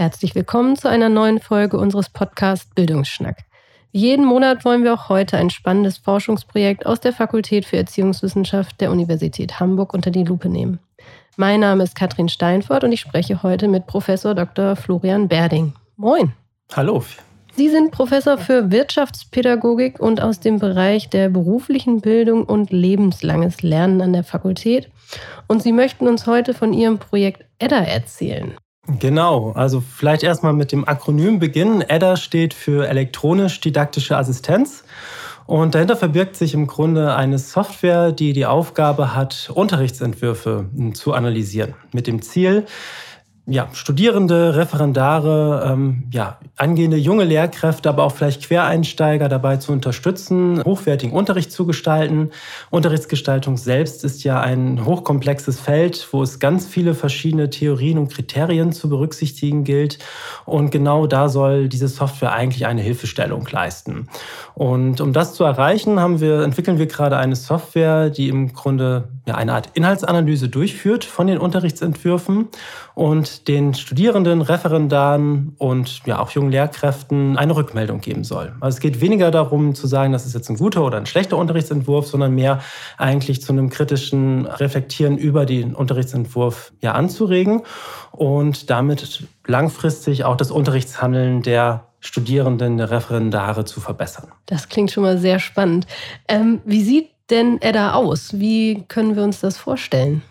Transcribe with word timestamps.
Herzlich 0.00 0.34
willkommen 0.34 0.76
zu 0.76 0.88
einer 0.88 1.10
neuen 1.10 1.40
Folge 1.40 1.76
unseres 1.76 2.08
Podcasts 2.08 2.74
Bildungsschnack. 2.74 3.44
Jeden 3.92 4.24
Monat 4.24 4.64
wollen 4.64 4.82
wir 4.82 4.94
auch 4.94 5.08
heute 5.08 5.36
ein 5.36 5.50
spannendes 5.50 5.98
Forschungsprojekt 5.98 6.86
aus 6.86 7.00
der 7.00 7.12
Fakultät 7.12 7.66
für 7.66 7.76
Erziehungswissenschaft 7.76 8.80
der 8.80 8.92
Universität 8.92 9.60
Hamburg 9.60 9.92
unter 9.92 10.10
die 10.10 10.24
Lupe 10.24 10.48
nehmen. 10.48 10.78
Mein 11.36 11.60
Name 11.60 11.82
ist 11.82 11.96
Katrin 11.96 12.28
Steinfort 12.28 12.84
und 12.84 12.92
ich 12.92 13.00
spreche 13.00 13.42
heute 13.42 13.68
mit 13.68 13.86
Professor 13.86 14.34
Dr. 14.34 14.76
Florian 14.76 15.28
Berding. 15.28 15.74
Moin. 15.96 16.32
Hallo. 16.72 17.02
Sie 17.56 17.68
sind 17.68 17.90
Professor 17.90 18.38
für 18.38 18.70
Wirtschaftspädagogik 18.70 20.00
und 20.00 20.22
aus 20.22 20.40
dem 20.40 20.58
Bereich 20.58 21.10
der 21.10 21.28
beruflichen 21.28 22.00
Bildung 22.00 22.44
und 22.44 22.70
lebenslanges 22.70 23.62
Lernen 23.62 24.00
an 24.00 24.12
der 24.12 24.24
Fakultät. 24.24 24.90
Und 25.46 25.62
Sie 25.62 25.72
möchten 25.72 26.06
uns 26.06 26.26
heute 26.26 26.54
von 26.54 26.72
Ihrem 26.72 26.98
Projekt 26.98 27.44
EDDA 27.58 27.84
erzählen. 27.84 28.54
Genau, 28.98 29.52
also 29.52 29.80
vielleicht 29.80 30.22
erstmal 30.22 30.52
mit 30.52 30.72
dem 30.72 30.88
Akronym 30.88 31.38
beginnen. 31.38 31.82
EDDA 31.82 32.16
steht 32.16 32.54
für 32.54 32.88
elektronisch-didaktische 32.88 34.16
Assistenz. 34.16 34.84
Und 35.46 35.74
dahinter 35.74 35.96
verbirgt 35.96 36.36
sich 36.36 36.54
im 36.54 36.68
Grunde 36.68 37.16
eine 37.16 37.38
Software, 37.38 38.12
die 38.12 38.32
die 38.32 38.46
Aufgabe 38.46 39.16
hat, 39.16 39.50
Unterrichtsentwürfe 39.52 40.66
zu 40.94 41.12
analysieren. 41.12 41.74
Mit 41.92 42.06
dem 42.06 42.22
Ziel, 42.22 42.66
ja, 43.50 43.68
Studierende, 43.72 44.54
Referendare, 44.54 45.68
ähm, 45.72 46.04
ja, 46.12 46.38
angehende 46.56 46.96
junge 46.96 47.24
Lehrkräfte, 47.24 47.88
aber 47.88 48.04
auch 48.04 48.12
vielleicht 48.12 48.44
Quereinsteiger 48.46 49.28
dabei 49.28 49.56
zu 49.56 49.72
unterstützen, 49.72 50.62
hochwertigen 50.64 51.12
Unterricht 51.12 51.50
zu 51.50 51.66
gestalten. 51.66 52.30
Unterrichtsgestaltung 52.70 53.56
selbst 53.56 54.04
ist 54.04 54.22
ja 54.22 54.40
ein 54.40 54.84
hochkomplexes 54.84 55.58
Feld, 55.58 56.06
wo 56.12 56.22
es 56.22 56.38
ganz 56.38 56.66
viele 56.66 56.94
verschiedene 56.94 57.50
Theorien 57.50 57.98
und 57.98 58.12
Kriterien 58.12 58.70
zu 58.72 58.88
berücksichtigen 58.88 59.64
gilt. 59.64 59.98
Und 60.44 60.70
genau 60.70 61.08
da 61.08 61.28
soll 61.28 61.68
diese 61.68 61.88
Software 61.88 62.32
eigentlich 62.32 62.66
eine 62.66 62.82
Hilfestellung 62.82 63.48
leisten. 63.50 64.06
Und 64.54 65.00
um 65.00 65.12
das 65.12 65.34
zu 65.34 65.42
erreichen, 65.42 65.98
haben 65.98 66.20
wir, 66.20 66.42
entwickeln 66.42 66.78
wir 66.78 66.86
gerade 66.86 67.16
eine 67.16 67.34
Software, 67.34 68.10
die 68.10 68.28
im 68.28 68.52
Grunde 68.52 69.08
eine 69.26 69.52
Art 69.52 69.70
Inhaltsanalyse 69.74 70.48
durchführt 70.48 71.04
von 71.04 71.26
den 71.26 71.38
Unterrichtsentwürfen 71.38 72.48
und 72.94 73.48
den 73.48 73.74
Studierenden, 73.74 74.42
Referendaren 74.42 75.54
und 75.58 76.02
ja 76.06 76.18
auch 76.18 76.30
jungen 76.30 76.50
Lehrkräften 76.50 77.36
eine 77.36 77.54
Rückmeldung 77.54 78.00
geben 78.00 78.24
soll. 78.24 78.52
Also 78.60 78.76
es 78.76 78.80
geht 78.80 79.00
weniger 79.00 79.30
darum 79.30 79.74
zu 79.74 79.86
sagen, 79.86 80.12
das 80.12 80.26
ist 80.26 80.34
jetzt 80.34 80.48
ein 80.48 80.56
guter 80.56 80.84
oder 80.84 80.96
ein 80.96 81.06
schlechter 81.06 81.36
Unterrichtsentwurf, 81.36 82.06
sondern 82.06 82.34
mehr 82.34 82.60
eigentlich 82.98 83.42
zu 83.42 83.52
einem 83.52 83.70
kritischen 83.70 84.46
Reflektieren 84.46 85.18
über 85.18 85.46
den 85.46 85.74
Unterrichtsentwurf 85.74 86.72
ja 86.80 86.92
anzuregen 86.92 87.62
und 88.12 88.70
damit 88.70 89.28
langfristig 89.46 90.24
auch 90.24 90.36
das 90.36 90.50
Unterrichtshandeln 90.50 91.42
der 91.42 91.86
Studierenden, 92.00 92.78
der 92.78 92.90
Referendare 92.90 93.66
zu 93.66 93.80
verbessern. 93.80 94.28
Das 94.46 94.68
klingt 94.68 94.90
schon 94.90 95.02
mal 95.02 95.18
sehr 95.18 95.38
spannend. 95.38 95.86
Ähm, 96.28 96.60
wie 96.64 96.82
sieht 96.82 97.10
denn 97.30 97.60
Edda 97.60 97.92
aus? 97.94 98.38
Wie 98.38 98.84
können 98.88 99.16
wir 99.16 99.24
uns 99.24 99.40
das 99.40 99.58
vorstellen? 99.58 100.22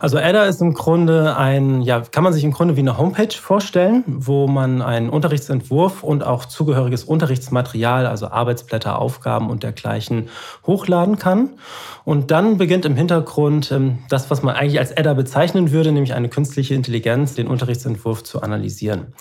Also 0.00 0.16
Edda 0.16 0.44
ist 0.44 0.60
im 0.60 0.74
Grunde 0.74 1.36
ein, 1.36 1.82
ja, 1.82 2.00
kann 2.00 2.22
man 2.22 2.32
sich 2.32 2.44
im 2.44 2.52
Grunde 2.52 2.76
wie 2.76 2.80
eine 2.80 2.98
Homepage 2.98 3.34
vorstellen, 3.34 4.04
wo 4.06 4.46
man 4.46 4.80
einen 4.80 5.10
Unterrichtsentwurf 5.10 6.04
und 6.04 6.22
auch 6.22 6.44
zugehöriges 6.44 7.02
Unterrichtsmaterial, 7.02 8.06
also 8.06 8.28
Arbeitsblätter, 8.28 9.00
Aufgaben 9.00 9.50
und 9.50 9.64
dergleichen 9.64 10.28
hochladen 10.64 11.18
kann. 11.18 11.50
Und 12.04 12.30
dann 12.30 12.58
beginnt 12.58 12.84
im 12.84 12.94
Hintergrund 12.94 13.72
ähm, 13.72 13.98
das, 14.08 14.30
was 14.30 14.44
man 14.44 14.54
eigentlich 14.54 14.78
als 14.78 14.92
Edda 14.92 15.14
bezeichnen 15.14 15.72
würde, 15.72 15.90
nämlich 15.90 16.14
eine 16.14 16.28
künstliche 16.28 16.74
Intelligenz, 16.74 17.34
den 17.34 17.48
Unterrichtsentwurf 17.48 18.22
zu 18.22 18.40
analysieren. 18.40 19.14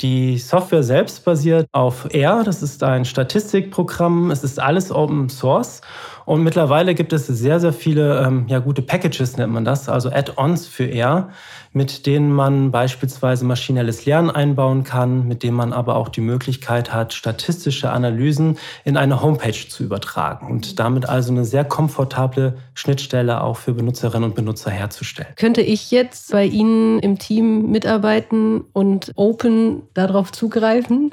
Die 0.00 0.38
Software 0.38 0.82
selbst 0.82 1.24
basiert 1.26 1.66
auf 1.72 2.08
R, 2.12 2.44
das 2.44 2.62
ist 2.62 2.82
ein 2.82 3.04
Statistikprogramm, 3.04 4.30
es 4.30 4.42
ist 4.42 4.58
alles 4.58 4.90
Open 4.90 5.28
Source. 5.28 5.82
Und 6.24 6.42
mittlerweile 6.42 6.94
gibt 6.94 7.12
es 7.12 7.26
sehr, 7.26 7.60
sehr 7.60 7.72
viele 7.72 8.24
ähm, 8.24 8.46
ja, 8.48 8.58
gute 8.58 8.82
Packages, 8.82 9.36
nennt 9.36 9.52
man 9.52 9.64
das, 9.64 9.88
also 9.88 10.10
Add-ons 10.10 10.66
für 10.66 10.90
R, 10.90 11.28
mit 11.72 12.06
denen 12.06 12.32
man 12.32 12.70
beispielsweise 12.70 13.44
maschinelles 13.44 14.06
Lernen 14.06 14.30
einbauen 14.30 14.84
kann, 14.84 15.26
mit 15.26 15.42
denen 15.42 15.56
man 15.56 15.72
aber 15.72 15.96
auch 15.96 16.08
die 16.08 16.20
Möglichkeit 16.20 16.92
hat, 16.92 17.12
statistische 17.12 17.90
Analysen 17.90 18.58
in 18.84 18.96
eine 18.96 19.20
Homepage 19.22 19.68
zu 19.68 19.82
übertragen 19.82 20.50
und 20.50 20.78
damit 20.78 21.08
also 21.08 21.32
eine 21.32 21.44
sehr 21.44 21.64
komfortable 21.64 22.56
Schnittstelle 22.74 23.42
auch 23.42 23.56
für 23.56 23.74
Benutzerinnen 23.74 24.30
und 24.30 24.34
Benutzer 24.36 24.70
herzustellen. 24.70 25.34
Könnte 25.36 25.62
ich 25.62 25.90
jetzt 25.90 26.32
bei 26.32 26.44
Ihnen 26.44 27.00
im 27.00 27.18
Team 27.18 27.70
mitarbeiten 27.70 28.62
und 28.72 29.12
open 29.16 29.82
darauf 29.94 30.30
zugreifen? 30.32 31.10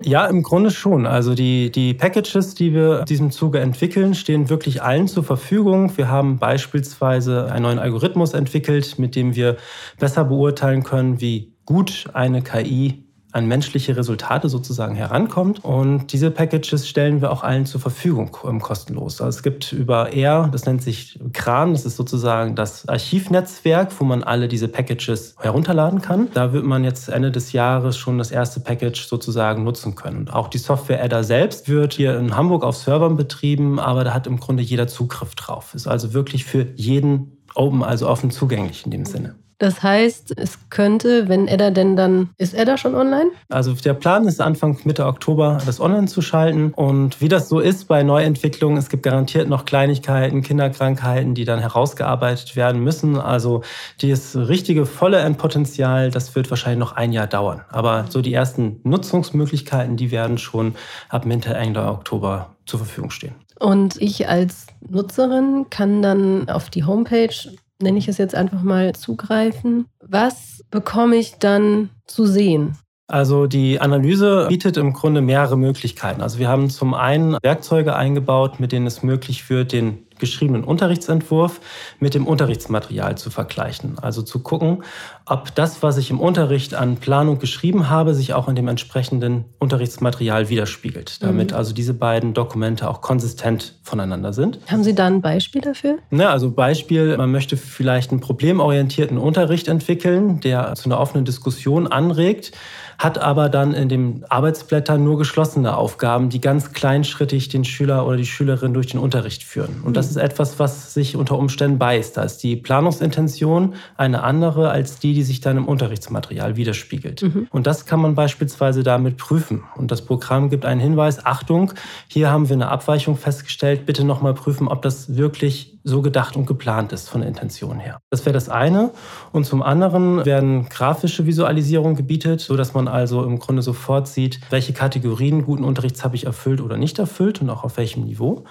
Ja, 0.00 0.26
im 0.26 0.44
Grunde 0.44 0.70
schon. 0.70 1.06
Also 1.06 1.34
die, 1.34 1.72
die 1.72 1.92
Packages, 1.92 2.54
die 2.54 2.72
wir 2.72 3.00
in 3.00 3.04
diesem 3.06 3.30
Zuge 3.32 3.58
entwickeln, 3.58 4.14
stehen 4.14 4.48
wirklich 4.48 4.80
allen 4.80 5.08
zur 5.08 5.24
Verfügung. 5.24 5.96
Wir 5.96 6.08
haben 6.08 6.38
beispielsweise 6.38 7.50
einen 7.50 7.64
neuen 7.64 7.78
Algorithmus 7.80 8.32
entwickelt, 8.32 8.98
mit 8.98 9.16
dem 9.16 9.34
wir 9.34 9.56
besser 9.98 10.24
beurteilen 10.24 10.84
können, 10.84 11.20
wie 11.20 11.52
gut 11.64 12.08
eine 12.12 12.42
KI 12.42 13.07
an 13.32 13.46
menschliche 13.46 13.96
Resultate 13.96 14.48
sozusagen 14.48 14.94
herankommt. 14.94 15.64
Und 15.64 16.12
diese 16.12 16.30
Packages 16.30 16.88
stellen 16.88 17.20
wir 17.20 17.30
auch 17.30 17.42
allen 17.42 17.66
zur 17.66 17.80
Verfügung 17.80 18.36
ähm, 18.44 18.60
kostenlos. 18.60 19.20
Also 19.20 19.38
es 19.38 19.42
gibt 19.42 19.72
über 19.72 20.14
R, 20.14 20.48
das 20.50 20.64
nennt 20.66 20.82
sich 20.82 21.18
Kran, 21.32 21.72
das 21.72 21.84
ist 21.84 21.96
sozusagen 21.96 22.54
das 22.54 22.88
Archivnetzwerk, 22.88 23.92
wo 24.00 24.04
man 24.04 24.22
alle 24.22 24.48
diese 24.48 24.68
Packages 24.68 25.34
herunterladen 25.40 26.00
kann. 26.00 26.28
Da 26.32 26.52
wird 26.52 26.64
man 26.64 26.84
jetzt 26.84 27.08
Ende 27.08 27.30
des 27.30 27.52
Jahres 27.52 27.96
schon 27.98 28.18
das 28.18 28.30
erste 28.30 28.60
Package 28.60 29.06
sozusagen 29.06 29.62
nutzen 29.64 29.94
können. 29.94 30.18
Und 30.18 30.32
auch 30.32 30.48
die 30.48 30.58
Software-Adder 30.58 31.24
selbst 31.24 31.68
wird 31.68 31.92
hier 31.94 32.18
in 32.18 32.34
Hamburg 32.34 32.64
auf 32.64 32.76
Servern 32.76 33.16
betrieben, 33.16 33.78
aber 33.78 34.04
da 34.04 34.14
hat 34.14 34.26
im 34.26 34.40
Grunde 34.40 34.62
jeder 34.62 34.86
Zugriff 34.86 35.34
drauf. 35.34 35.74
Ist 35.74 35.86
also 35.86 36.14
wirklich 36.14 36.44
für 36.44 36.66
jeden 36.76 37.38
open, 37.54 37.82
also 37.82 38.08
offen 38.08 38.30
zugänglich 38.30 38.84
in 38.84 38.90
dem 38.90 39.04
Sinne. 39.04 39.34
Das 39.58 39.82
heißt, 39.82 40.38
es 40.38 40.70
könnte, 40.70 41.28
wenn 41.28 41.48
Edda 41.48 41.70
denn 41.70 41.96
dann, 41.96 42.30
ist 42.38 42.54
Edda 42.54 42.78
schon 42.78 42.94
online? 42.94 43.30
Also 43.48 43.72
der 43.72 43.94
Plan 43.94 44.26
ist 44.28 44.40
Anfang 44.40 44.78
Mitte 44.84 45.04
Oktober 45.04 45.58
das 45.66 45.80
online 45.80 46.06
zu 46.06 46.22
schalten. 46.22 46.72
Und 46.74 47.20
wie 47.20 47.28
das 47.28 47.48
so 47.48 47.58
ist 47.58 47.88
bei 47.88 48.04
Neuentwicklungen, 48.04 48.78
es 48.78 48.88
gibt 48.88 49.02
garantiert 49.02 49.48
noch 49.48 49.64
Kleinigkeiten, 49.64 50.42
Kinderkrankheiten, 50.42 51.34
die 51.34 51.44
dann 51.44 51.58
herausgearbeitet 51.58 52.54
werden 52.54 52.84
müssen. 52.84 53.18
Also 53.18 53.62
das 54.00 54.36
richtige 54.36 54.86
volle 54.86 55.18
Endpotenzial, 55.18 56.12
das 56.12 56.36
wird 56.36 56.50
wahrscheinlich 56.50 56.78
noch 56.78 56.92
ein 56.92 57.12
Jahr 57.12 57.26
dauern. 57.26 57.62
Aber 57.70 58.04
so 58.08 58.22
die 58.22 58.32
ersten 58.32 58.80
Nutzungsmöglichkeiten, 58.84 59.96
die 59.96 60.12
werden 60.12 60.38
schon 60.38 60.76
ab 61.08 61.26
Mitte, 61.26 61.54
Ende 61.54 61.84
Oktober 61.84 62.54
zur 62.64 62.78
Verfügung 62.78 63.10
stehen. 63.10 63.34
Und 63.58 64.00
ich 64.00 64.28
als 64.28 64.68
Nutzerin 64.88 65.66
kann 65.68 66.00
dann 66.00 66.48
auf 66.48 66.70
die 66.70 66.84
Homepage 66.84 67.34
nenne 67.80 67.98
ich 67.98 68.08
es 68.08 68.18
jetzt 68.18 68.34
einfach 68.34 68.62
mal, 68.62 68.94
zugreifen. 68.94 69.86
Was 70.04 70.64
bekomme 70.70 71.16
ich 71.16 71.34
dann 71.38 71.90
zu 72.06 72.26
sehen? 72.26 72.76
Also 73.10 73.46
die 73.46 73.80
Analyse 73.80 74.46
bietet 74.48 74.76
im 74.76 74.92
Grunde 74.92 75.22
mehrere 75.22 75.56
Möglichkeiten. 75.56 76.20
Also 76.20 76.38
wir 76.38 76.48
haben 76.48 76.68
zum 76.68 76.92
einen 76.92 77.38
Werkzeuge 77.42 77.96
eingebaut, 77.96 78.60
mit 78.60 78.72
denen 78.72 78.86
es 78.86 79.02
möglich 79.02 79.48
wird, 79.48 79.72
den 79.72 80.06
geschriebenen 80.18 80.64
Unterrichtsentwurf 80.64 81.60
mit 82.00 82.14
dem 82.14 82.26
Unterrichtsmaterial 82.26 83.16
zu 83.16 83.30
vergleichen. 83.30 83.98
Also 83.98 84.22
zu 84.22 84.40
gucken, 84.40 84.82
ob 85.26 85.54
das, 85.54 85.82
was 85.82 85.98
ich 85.98 86.10
im 86.10 86.20
Unterricht 86.20 86.74
an 86.74 86.96
Planung 86.96 87.38
geschrieben 87.38 87.90
habe, 87.90 88.14
sich 88.14 88.34
auch 88.34 88.48
in 88.48 88.56
dem 88.56 88.68
entsprechenden 88.68 89.44
Unterrichtsmaterial 89.58 90.48
widerspiegelt, 90.48 91.22
damit 91.22 91.50
mhm. 91.50 91.56
also 91.56 91.74
diese 91.74 91.94
beiden 91.94 92.34
Dokumente 92.34 92.88
auch 92.88 93.00
konsistent 93.00 93.74
voneinander 93.82 94.32
sind. 94.32 94.58
Haben 94.68 94.84
Sie 94.84 94.94
da 94.94 95.06
ein 95.06 95.20
Beispiel 95.20 95.60
dafür? 95.60 95.98
Ja, 96.10 96.30
also 96.30 96.50
Beispiel, 96.50 97.16
man 97.16 97.30
möchte 97.30 97.56
vielleicht 97.56 98.10
einen 98.10 98.20
problemorientierten 98.20 99.18
Unterricht 99.18 99.68
entwickeln, 99.68 100.40
der 100.40 100.74
zu 100.74 100.88
einer 100.88 101.00
offenen 101.00 101.24
Diskussion 101.24 101.86
anregt 101.86 102.52
hat 102.98 103.18
aber 103.18 103.48
dann 103.48 103.74
in 103.74 103.88
den 103.88 104.24
Arbeitsblättern 104.28 105.02
nur 105.02 105.18
geschlossene 105.18 105.76
Aufgaben, 105.76 106.30
die 106.30 106.40
ganz 106.40 106.72
kleinschrittig 106.72 107.48
den 107.48 107.64
Schüler 107.64 108.04
oder 108.04 108.16
die 108.16 108.26
Schülerin 108.26 108.74
durch 108.74 108.88
den 108.88 108.98
Unterricht 108.98 109.44
führen. 109.44 109.80
Und 109.84 109.96
das 109.96 110.10
ist 110.10 110.16
etwas, 110.16 110.58
was 110.58 110.94
sich 110.94 111.16
unter 111.16 111.38
Umständen 111.38 111.78
beißt. 111.78 112.16
Da 112.16 112.24
ist 112.24 112.38
die 112.38 112.56
Planungsintention 112.56 113.74
eine 113.96 114.24
andere 114.24 114.70
als 114.70 114.98
die, 114.98 115.14
die 115.14 115.22
sich 115.22 115.40
dann 115.40 115.56
im 115.56 115.68
Unterrichtsmaterial 115.68 116.56
widerspiegelt. 116.56 117.22
Mhm. 117.22 117.46
Und 117.50 117.68
das 117.68 117.86
kann 117.86 118.00
man 118.00 118.16
beispielsweise 118.16 118.82
damit 118.82 119.16
prüfen. 119.16 119.62
Und 119.76 119.92
das 119.92 120.02
Programm 120.02 120.50
gibt 120.50 120.64
einen 120.64 120.80
Hinweis, 120.80 121.24
Achtung, 121.24 121.72
hier 122.08 122.30
haben 122.30 122.48
wir 122.48 122.54
eine 122.54 122.68
Abweichung 122.68 123.16
festgestellt, 123.16 123.86
bitte 123.86 124.02
nochmal 124.02 124.34
prüfen, 124.34 124.66
ob 124.66 124.82
das 124.82 125.16
wirklich 125.16 125.77
so 125.84 126.02
gedacht 126.02 126.36
und 126.36 126.46
geplant 126.46 126.92
ist 126.92 127.08
von 127.08 127.20
der 127.20 127.28
Intention 127.28 127.78
her. 127.78 127.98
Das 128.10 128.26
wäre 128.26 128.34
das 128.34 128.48
eine. 128.48 128.90
Und 129.32 129.44
zum 129.44 129.62
anderen 129.62 130.24
werden 130.24 130.68
grafische 130.68 131.26
Visualisierungen 131.26 131.96
gebietet, 131.96 132.40
sodass 132.40 132.74
man 132.74 132.88
also 132.88 133.24
im 133.24 133.38
Grunde 133.38 133.62
sofort 133.62 134.08
sieht, 134.08 134.40
welche 134.50 134.72
Kategorien 134.72 135.44
guten 135.44 135.64
Unterrichts 135.64 136.04
habe 136.04 136.16
ich 136.16 136.26
erfüllt 136.26 136.60
oder 136.60 136.76
nicht 136.76 136.98
erfüllt 136.98 137.40
und 137.40 137.50
auch 137.50 137.64
auf 137.64 137.76
welchem 137.76 138.04
Niveau. 138.04 138.44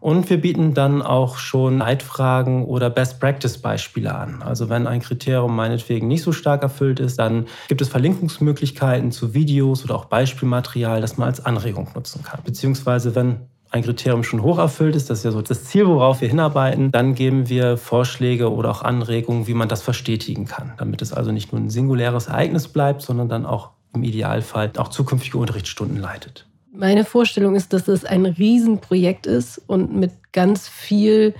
Und 0.00 0.28
wir 0.30 0.40
bieten 0.40 0.74
dann 0.74 1.02
auch 1.02 1.38
schon 1.38 1.78
Leitfragen 1.78 2.64
oder 2.64 2.90
Best-Practice-Beispiele 2.90 4.14
an. 4.14 4.42
Also 4.42 4.68
wenn 4.68 4.86
ein 4.86 5.00
Kriterium 5.00 5.56
meinetwegen 5.56 6.08
nicht 6.08 6.22
so 6.22 6.32
stark 6.32 6.62
erfüllt 6.62 7.00
ist, 7.00 7.18
dann 7.18 7.46
gibt 7.68 7.80
es 7.80 7.88
Verlinkungsmöglichkeiten 7.88 9.12
zu 9.12 9.34
Videos 9.34 9.84
oder 9.84 9.96
auch 9.96 10.06
Beispielmaterial, 10.06 11.00
das 11.00 11.16
man 11.16 11.28
als 11.28 11.44
Anregung 11.44 11.88
nutzen 11.94 12.22
kann. 12.22 12.40
Beziehungsweise 12.44 13.14
wenn 13.14 13.48
ein 13.74 13.82
Kriterium 13.82 14.22
schon 14.22 14.42
hoch 14.42 14.58
erfüllt 14.58 14.94
ist, 14.94 15.10
das 15.10 15.18
ist 15.18 15.24
ja 15.24 15.32
so 15.32 15.42
das 15.42 15.64
Ziel, 15.64 15.86
worauf 15.86 16.20
wir 16.20 16.28
hinarbeiten, 16.28 16.92
dann 16.92 17.14
geben 17.14 17.48
wir 17.48 17.76
Vorschläge 17.76 18.52
oder 18.52 18.70
auch 18.70 18.82
Anregungen, 18.82 19.48
wie 19.48 19.54
man 19.54 19.68
das 19.68 19.82
verstetigen 19.82 20.46
kann, 20.46 20.74
damit 20.78 21.02
es 21.02 21.12
also 21.12 21.32
nicht 21.32 21.52
nur 21.52 21.60
ein 21.60 21.70
singuläres 21.70 22.28
Ereignis 22.28 22.68
bleibt, 22.68 23.02
sondern 23.02 23.28
dann 23.28 23.44
auch 23.44 23.70
im 23.92 24.04
Idealfall 24.04 24.70
auch 24.76 24.88
zukünftige 24.88 25.38
Unterrichtsstunden 25.38 25.98
leitet. 25.98 26.46
Meine 26.72 27.04
Vorstellung 27.04 27.56
ist, 27.56 27.72
dass 27.72 27.88
es 27.88 28.04
ein 28.04 28.26
Riesenprojekt 28.26 29.26
ist 29.26 29.60
und 29.66 29.94
mit 29.94 30.12
ganz 30.32 30.68
viel 30.68 31.34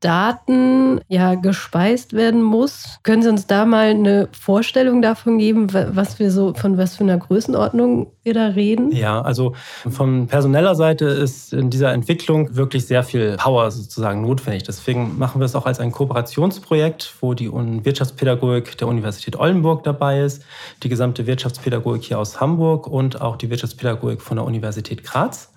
Daten 0.00 1.00
ja 1.08 1.34
gespeist 1.34 2.14
werden 2.14 2.42
muss. 2.42 2.98
Können 3.02 3.22
Sie 3.22 3.28
uns 3.28 3.46
da 3.46 3.66
mal 3.66 3.90
eine 3.90 4.28
Vorstellung 4.32 5.02
davon 5.02 5.38
geben, 5.38 5.68
was 5.72 6.18
wir 6.18 6.30
so 6.30 6.54
von 6.54 6.78
was 6.78 6.96
für 6.96 7.04
einer 7.04 7.18
Größenordnung 7.18 8.10
wir 8.22 8.34
da 8.34 8.46
reden? 8.46 8.92
Ja, 8.92 9.20
also 9.20 9.54
von 9.88 10.26
personeller 10.26 10.74
Seite 10.74 11.04
ist 11.04 11.52
in 11.52 11.70
dieser 11.70 11.92
Entwicklung 11.92 12.56
wirklich 12.56 12.86
sehr 12.86 13.02
viel 13.02 13.36
Power 13.36 13.70
sozusagen 13.70 14.22
notwendig. 14.22 14.62
Deswegen 14.62 15.18
machen 15.18 15.40
wir 15.40 15.44
es 15.44 15.54
auch 15.54 15.66
als 15.66 15.80
ein 15.80 15.92
Kooperationsprojekt, 15.92 17.14
wo 17.20 17.34
die 17.34 17.50
Wirtschaftspädagogik 17.52 18.78
der 18.78 18.88
Universität 18.88 19.36
Oldenburg 19.36 19.84
dabei 19.84 20.20
ist, 20.20 20.42
die 20.82 20.88
gesamte 20.88 21.26
Wirtschaftspädagogik 21.26 22.04
hier 22.04 22.18
aus 22.18 22.40
Hamburg 22.40 22.86
und 22.86 23.20
auch 23.20 23.36
die 23.36 23.50
Wirtschaftspädagogik 23.50 24.22
von 24.22 24.38
der 24.38 24.46
Universität 24.46 25.04
Graz. 25.04 25.52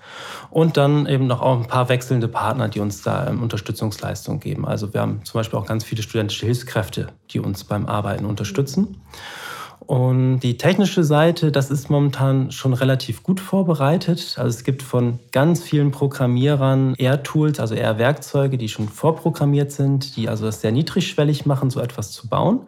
Und 0.49 0.77
dann 0.77 1.05
eben 1.07 1.27
noch 1.27 1.41
auch 1.41 1.57
ein 1.57 1.67
paar 1.67 1.89
wechselnde 1.89 2.27
Partner, 2.27 2.69
die 2.69 2.79
uns 2.79 3.01
da 3.01 3.27
ähm, 3.27 3.41
Unterstützungsleistungen 3.41 4.39
geben. 4.39 4.67
Also 4.67 4.93
wir 4.93 5.01
haben 5.01 5.21
zum 5.23 5.39
Beispiel 5.39 5.57
auch 5.57 5.65
ganz 5.65 5.83
viele 5.83 6.03
studentische 6.03 6.45
Hilfskräfte, 6.45 7.07
die 7.31 7.39
uns 7.39 7.63
beim 7.63 7.87
Arbeiten 7.87 8.25
unterstützen. 8.25 9.01
Und 9.85 10.39
die 10.39 10.57
technische 10.57 11.03
Seite, 11.03 11.51
das 11.51 11.69
ist 11.69 11.89
momentan 11.89 12.51
schon 12.51 12.73
relativ 12.73 13.21
gut 13.21 13.39
vorbereitet. 13.39 14.35
Also 14.37 14.57
es 14.57 14.63
gibt 14.63 14.81
von 14.81 15.19
ganz 15.31 15.61
vielen 15.61 15.91
Programmierern 15.91 16.95
eher 16.95 17.23
Tools, 17.23 17.59
also 17.59 17.75
eher 17.75 17.97
Werkzeuge, 17.97 18.57
die 18.57 18.69
schon 18.69 18.87
vorprogrammiert 18.87 19.71
sind, 19.71 20.15
die 20.15 20.29
also 20.29 20.45
das 20.45 20.61
sehr 20.61 20.71
niedrigschwellig 20.71 21.45
machen, 21.45 21.69
so 21.69 21.81
etwas 21.81 22.11
zu 22.11 22.29
bauen. 22.29 22.61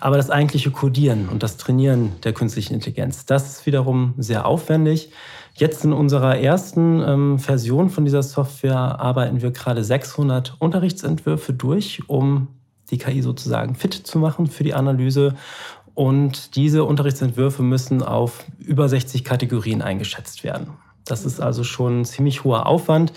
Aber 0.00 0.16
das 0.16 0.30
eigentliche 0.30 0.70
Codieren 0.70 1.28
und 1.28 1.42
das 1.42 1.56
Trainieren 1.58 2.12
der 2.24 2.32
künstlichen 2.32 2.74
Intelligenz, 2.74 3.26
das 3.26 3.50
ist 3.50 3.66
wiederum 3.66 4.14
sehr 4.16 4.46
aufwendig. 4.46 5.10
Jetzt 5.54 5.84
in 5.84 5.92
unserer 5.92 6.38
ersten 6.38 7.02
ähm, 7.02 7.38
Version 7.40 7.90
von 7.90 8.04
dieser 8.04 8.22
Software 8.22 9.00
arbeiten 9.00 9.42
wir 9.42 9.50
gerade 9.50 9.82
600 9.82 10.54
Unterrichtsentwürfe 10.60 11.52
durch, 11.52 12.02
um 12.06 12.48
die 12.90 12.98
KI 12.98 13.22
sozusagen 13.22 13.74
fit 13.74 13.92
zu 13.92 14.18
machen 14.18 14.46
für 14.46 14.64
die 14.64 14.74
Analyse. 14.74 15.34
Und 15.98 16.54
diese 16.54 16.84
Unterrichtsentwürfe 16.84 17.64
müssen 17.64 18.04
auf 18.04 18.44
über 18.60 18.88
60 18.88 19.24
Kategorien 19.24 19.82
eingeschätzt 19.82 20.44
werden. 20.44 20.68
Das 21.04 21.24
ist 21.24 21.40
also 21.40 21.64
schon 21.64 22.02
ein 22.02 22.04
ziemlich 22.04 22.44
hoher 22.44 22.66
Aufwand. 22.66 23.12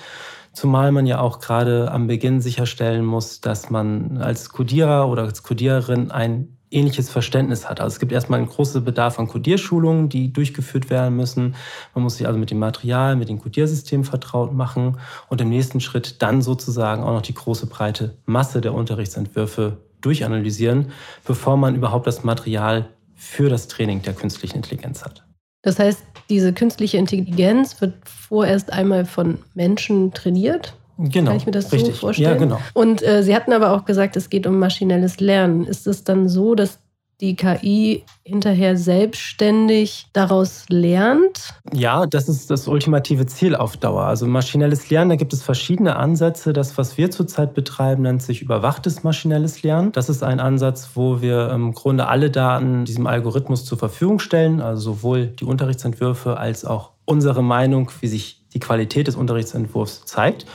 Zumal 0.51 0.91
man 0.91 1.05
ja 1.05 1.19
auch 1.19 1.39
gerade 1.39 1.91
am 1.91 2.07
Beginn 2.07 2.41
sicherstellen 2.41 3.05
muss, 3.05 3.39
dass 3.39 3.69
man 3.69 4.17
als 4.17 4.49
Codierer 4.49 5.07
oder 5.09 5.21
als 5.21 5.43
Codiererin 5.43 6.09
ein 6.09 6.57
ähnliches 6.71 7.11
Verständnis 7.11 7.69
hat. 7.69 7.81
Also 7.81 7.93
es 7.93 7.99
gibt 7.99 8.13
erstmal 8.13 8.39
einen 8.39 8.49
großen 8.49 8.83
Bedarf 8.83 9.19
an 9.19 9.27
Codierschulungen, 9.27 10.09
die 10.09 10.33
durchgeführt 10.33 10.89
werden 10.89 11.15
müssen. 11.15 11.53
Man 11.93 12.03
muss 12.03 12.17
sich 12.17 12.25
also 12.25 12.39
mit 12.39 12.49
dem 12.49 12.57
Material, 12.57 13.15
mit 13.15 13.29
dem 13.29 13.37
Codiersystem 13.37 14.05
vertraut 14.05 14.53
machen 14.55 14.97
und 15.29 15.39
im 15.39 15.49
nächsten 15.49 15.81
Schritt 15.81 16.23
dann 16.23 16.41
sozusagen 16.41 17.03
auch 17.03 17.13
noch 17.13 17.21
die 17.21 17.35
große 17.35 17.67
breite 17.67 18.17
Masse 18.25 18.59
der 18.59 18.73
Unterrichtsentwürfe 18.73 19.77
durchanalysieren, 20.01 20.91
bevor 21.25 21.57
man 21.57 21.75
überhaupt 21.75 22.07
das 22.07 22.23
Material 22.23 22.89
für 23.15 23.49
das 23.49 23.67
Training 23.67 24.01
der 24.01 24.13
künstlichen 24.13 24.57
Intelligenz 24.57 25.03
hat. 25.03 25.23
Das 25.61 25.77
heißt, 25.77 26.03
diese 26.29 26.53
künstliche 26.53 26.97
Intelligenz 26.97 27.79
wird 27.81 27.93
vorerst 28.05 28.73
einmal 28.73 29.05
von 29.05 29.39
Menschen 29.53 30.11
trainiert 30.13 30.73
Genau. 31.09 31.31
Kann 31.31 31.37
ich 31.37 31.45
mir 31.45 31.51
das 31.51 31.71
richtig. 31.71 31.95
so 31.95 32.01
vorstellen? 32.01 32.33
Ja, 32.33 32.37
genau. 32.37 32.59
Und 32.73 33.01
äh, 33.01 33.23
Sie 33.23 33.35
hatten 33.35 33.53
aber 33.53 33.71
auch 33.71 33.85
gesagt, 33.85 34.15
es 34.15 34.29
geht 34.29 34.45
um 34.45 34.59
maschinelles 34.59 35.19
Lernen. 35.19 35.65
Ist 35.65 35.87
es 35.87 36.03
dann 36.03 36.29
so, 36.29 36.53
dass 36.53 36.79
die 37.21 37.35
KI 37.35 38.03
hinterher 38.23 38.75
selbstständig 38.75 40.07
daraus 40.11 40.65
lernt? 40.69 41.53
Ja, 41.71 42.07
das 42.07 42.27
ist 42.27 42.49
das 42.49 42.67
ultimative 42.67 43.27
Ziel 43.27 43.55
auf 43.55 43.77
Dauer. 43.77 44.05
Also 44.05 44.25
maschinelles 44.25 44.89
Lernen, 44.89 45.11
da 45.11 45.15
gibt 45.15 45.31
es 45.31 45.43
verschiedene 45.43 45.95
Ansätze. 45.95 46.51
Das, 46.51 46.77
was 46.77 46.97
wir 46.97 47.11
zurzeit 47.11 47.53
betreiben, 47.53 48.03
nennt 48.03 48.23
sich 48.23 48.41
überwachtes 48.41 49.03
maschinelles 49.03 49.61
Lernen. 49.61 49.91
Das 49.91 50.09
ist 50.09 50.23
ein 50.23 50.39
Ansatz, 50.39 50.89
wo 50.95 51.21
wir 51.21 51.51
im 51.51 51.73
Grunde 51.73 52.07
alle 52.07 52.31
Daten 52.31 52.85
diesem 52.85 53.05
Algorithmus 53.05 53.65
zur 53.65 53.77
Verfügung 53.77 54.19
stellen, 54.19 54.59
also 54.59 54.95
sowohl 54.95 55.27
die 55.27 55.45
Unterrichtsentwürfe 55.45 56.37
als 56.37 56.65
auch 56.65 56.91
unsere 57.05 57.43
Meinung, 57.43 57.91
wie 57.99 58.07
sich 58.07 58.41
die 58.53 58.59
Qualität 58.59 59.07
des 59.07 59.15
Unterrichtsentwurfs 59.15 60.05
zeigt. 60.05 60.45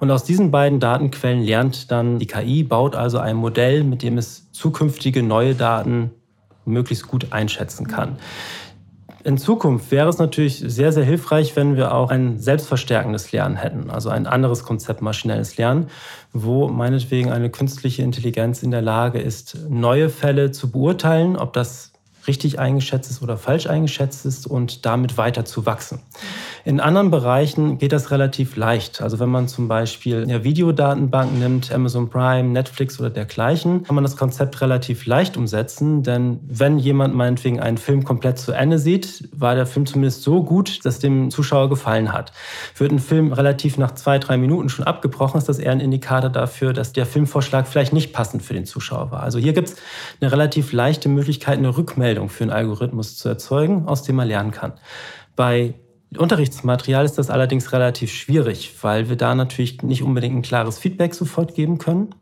Und 0.00 0.10
aus 0.10 0.24
diesen 0.24 0.50
beiden 0.50 0.80
Datenquellen 0.80 1.42
lernt 1.42 1.90
dann 1.90 2.18
die 2.18 2.26
KI, 2.26 2.62
baut 2.62 2.96
also 2.96 3.18
ein 3.18 3.36
Modell, 3.36 3.84
mit 3.84 4.02
dem 4.02 4.18
es 4.18 4.41
zukünftige 4.52 5.22
neue 5.22 5.54
Daten 5.54 6.10
möglichst 6.64 7.08
gut 7.08 7.32
einschätzen 7.32 7.88
kann. 7.88 8.18
In 9.24 9.38
Zukunft 9.38 9.92
wäre 9.92 10.08
es 10.08 10.18
natürlich 10.18 10.58
sehr, 10.58 10.90
sehr 10.90 11.04
hilfreich, 11.04 11.54
wenn 11.54 11.76
wir 11.76 11.94
auch 11.94 12.10
ein 12.10 12.40
selbstverstärkendes 12.40 13.30
Lernen 13.30 13.54
hätten, 13.54 13.88
also 13.88 14.08
ein 14.08 14.26
anderes 14.26 14.64
Konzept 14.64 15.00
maschinelles 15.00 15.56
Lernen, 15.56 15.86
wo 16.32 16.66
meinetwegen 16.68 17.30
eine 17.30 17.48
künstliche 17.48 18.02
Intelligenz 18.02 18.64
in 18.64 18.72
der 18.72 18.82
Lage 18.82 19.20
ist, 19.20 19.56
neue 19.68 20.08
Fälle 20.08 20.50
zu 20.50 20.72
beurteilen, 20.72 21.36
ob 21.36 21.52
das 21.52 21.91
richtig 22.26 22.58
eingeschätzt 22.58 23.10
ist 23.10 23.22
oder 23.22 23.36
falsch 23.36 23.66
eingeschätzt 23.66 24.26
ist 24.26 24.46
und 24.46 24.86
damit 24.86 25.16
weiter 25.18 25.44
zu 25.44 25.66
wachsen. 25.66 26.00
In 26.64 26.78
anderen 26.78 27.10
Bereichen 27.10 27.78
geht 27.78 27.92
das 27.92 28.10
relativ 28.12 28.56
leicht. 28.56 29.02
Also 29.02 29.18
wenn 29.18 29.28
man 29.28 29.48
zum 29.48 29.66
Beispiel 29.66 30.26
ja, 30.28 30.44
Videodatenbanken 30.44 31.40
nimmt, 31.40 31.72
Amazon 31.72 32.08
Prime, 32.08 32.50
Netflix 32.50 33.00
oder 33.00 33.10
dergleichen, 33.10 33.82
kann 33.82 33.96
man 33.96 34.04
das 34.04 34.16
Konzept 34.16 34.60
relativ 34.60 35.06
leicht 35.06 35.36
umsetzen. 35.36 36.04
Denn 36.04 36.38
wenn 36.46 36.78
jemand 36.78 37.14
meinetwegen 37.14 37.58
einen 37.58 37.78
Film 37.78 38.04
komplett 38.04 38.38
zu 38.38 38.52
Ende 38.52 38.78
sieht, 38.78 39.28
war 39.32 39.56
der 39.56 39.66
Film 39.66 39.86
zumindest 39.86 40.22
so 40.22 40.44
gut, 40.44 40.84
dass 40.84 41.00
dem 41.00 41.30
Zuschauer 41.30 41.68
gefallen 41.68 42.12
hat. 42.12 42.32
Wird 42.76 42.92
ein 42.92 43.00
Film 43.00 43.32
relativ 43.32 43.76
nach 43.78 43.92
zwei, 43.94 44.20
drei 44.20 44.36
Minuten 44.36 44.68
schon 44.68 44.84
abgebrochen, 44.84 45.38
ist 45.38 45.48
das 45.48 45.58
eher 45.58 45.72
ein 45.72 45.80
Indikator 45.80 46.30
dafür, 46.30 46.72
dass 46.72 46.92
der 46.92 47.06
Filmvorschlag 47.06 47.66
vielleicht 47.66 47.92
nicht 47.92 48.12
passend 48.12 48.42
für 48.42 48.54
den 48.54 48.66
Zuschauer 48.66 49.10
war. 49.10 49.22
Also 49.24 49.40
hier 49.40 49.52
gibt 49.52 49.70
es 49.70 49.76
eine 50.20 50.30
relativ 50.30 50.72
leichte 50.72 51.08
Möglichkeit, 51.08 51.58
eine 51.58 51.76
Rückmeldung 51.76 52.11
für 52.28 52.44
einen 52.44 52.52
Algorithmus 52.52 53.16
zu 53.16 53.28
erzeugen, 53.28 53.86
aus 53.86 54.02
dem 54.02 54.18
er 54.18 54.24
lernen 54.24 54.50
kann. 54.50 54.74
Bei 55.36 55.74
Unterrichtsmaterial 56.16 57.04
ist 57.04 57.18
das 57.18 57.30
allerdings 57.30 57.72
relativ 57.72 58.12
schwierig, 58.12 58.74
weil 58.82 59.08
wir 59.08 59.16
da 59.16 59.34
natürlich 59.34 59.82
nicht 59.82 60.02
unbedingt 60.02 60.36
ein 60.36 60.42
klares 60.42 60.78
Feedback 60.78 61.14
sofort 61.14 61.54
geben 61.54 61.78
können. 61.78 62.14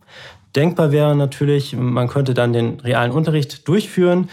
Denkbar 0.55 0.93
wäre 0.93 1.15
natürlich, 1.17 1.77
man 1.77 2.09
könnte 2.09 2.35
dann 2.35 2.53
den 2.53 2.81
realen 2.81 3.13
Unterricht 3.13 3.67
durchführen, 3.69 4.29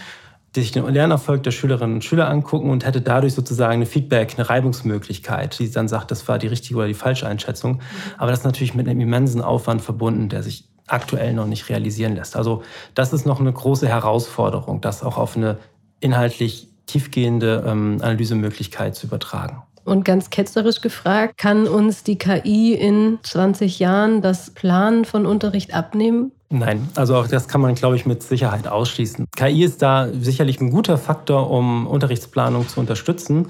sich 0.54 0.72
den 0.72 0.86
Lernerfolg 0.86 1.42
der 1.42 1.50
Schülerinnen 1.50 1.96
und 1.96 2.04
Schüler 2.04 2.28
angucken 2.28 2.70
und 2.70 2.84
hätte 2.84 3.00
dadurch 3.00 3.34
sozusagen 3.34 3.74
eine 3.74 3.86
Feedback, 3.86 4.34
eine 4.36 4.48
Reibungsmöglichkeit, 4.48 5.58
die 5.58 5.70
dann 5.70 5.88
sagt, 5.88 6.10
das 6.10 6.26
war 6.26 6.38
die 6.38 6.46
richtige 6.46 6.78
oder 6.78 6.88
die 6.88 6.94
falsche 6.94 7.26
Einschätzung. 7.26 7.80
Aber 8.16 8.30
das 8.30 8.40
ist 8.40 8.44
natürlich 8.44 8.74
mit 8.74 8.88
einem 8.88 9.00
immensen 9.00 9.42
Aufwand 9.42 9.82
verbunden, 9.82 10.28
der 10.28 10.42
sich 10.42 10.64
aktuell 10.88 11.32
noch 11.32 11.46
nicht 11.46 11.68
realisieren 11.68 12.16
lässt. 12.16 12.36
Also 12.36 12.62
das 12.94 13.12
ist 13.12 13.26
noch 13.26 13.40
eine 13.40 13.52
große 13.52 13.88
Herausforderung, 13.88 14.80
das 14.80 15.02
auch 15.02 15.18
auf 15.18 15.36
eine 15.36 15.58
inhaltlich 16.00 16.68
tiefgehende 16.86 17.64
ähm, 17.66 17.98
Analysemöglichkeit 18.00 18.94
zu 18.94 19.06
übertragen. 19.06 19.62
Und 19.84 20.04
ganz 20.04 20.28
ketzerisch 20.28 20.80
gefragt, 20.80 21.38
kann 21.38 21.66
uns 21.66 22.02
die 22.02 22.18
KI 22.18 22.74
in 22.74 23.18
20 23.22 23.78
Jahren 23.78 24.20
das 24.20 24.50
Planen 24.50 25.04
von 25.04 25.24
Unterricht 25.24 25.72
abnehmen? 25.72 26.32
Nein, 26.50 26.88
also 26.94 27.14
auch 27.16 27.28
das 27.28 27.46
kann 27.46 27.60
man, 27.60 27.74
glaube 27.74 27.96
ich, 27.96 28.06
mit 28.06 28.22
Sicherheit 28.22 28.68
ausschließen. 28.68 29.26
KI 29.36 29.64
ist 29.64 29.82
da 29.82 30.08
sicherlich 30.18 30.62
ein 30.62 30.70
guter 30.70 30.96
Faktor, 30.96 31.50
um 31.50 31.86
Unterrichtsplanung 31.86 32.66
zu 32.66 32.80
unterstützen. 32.80 33.48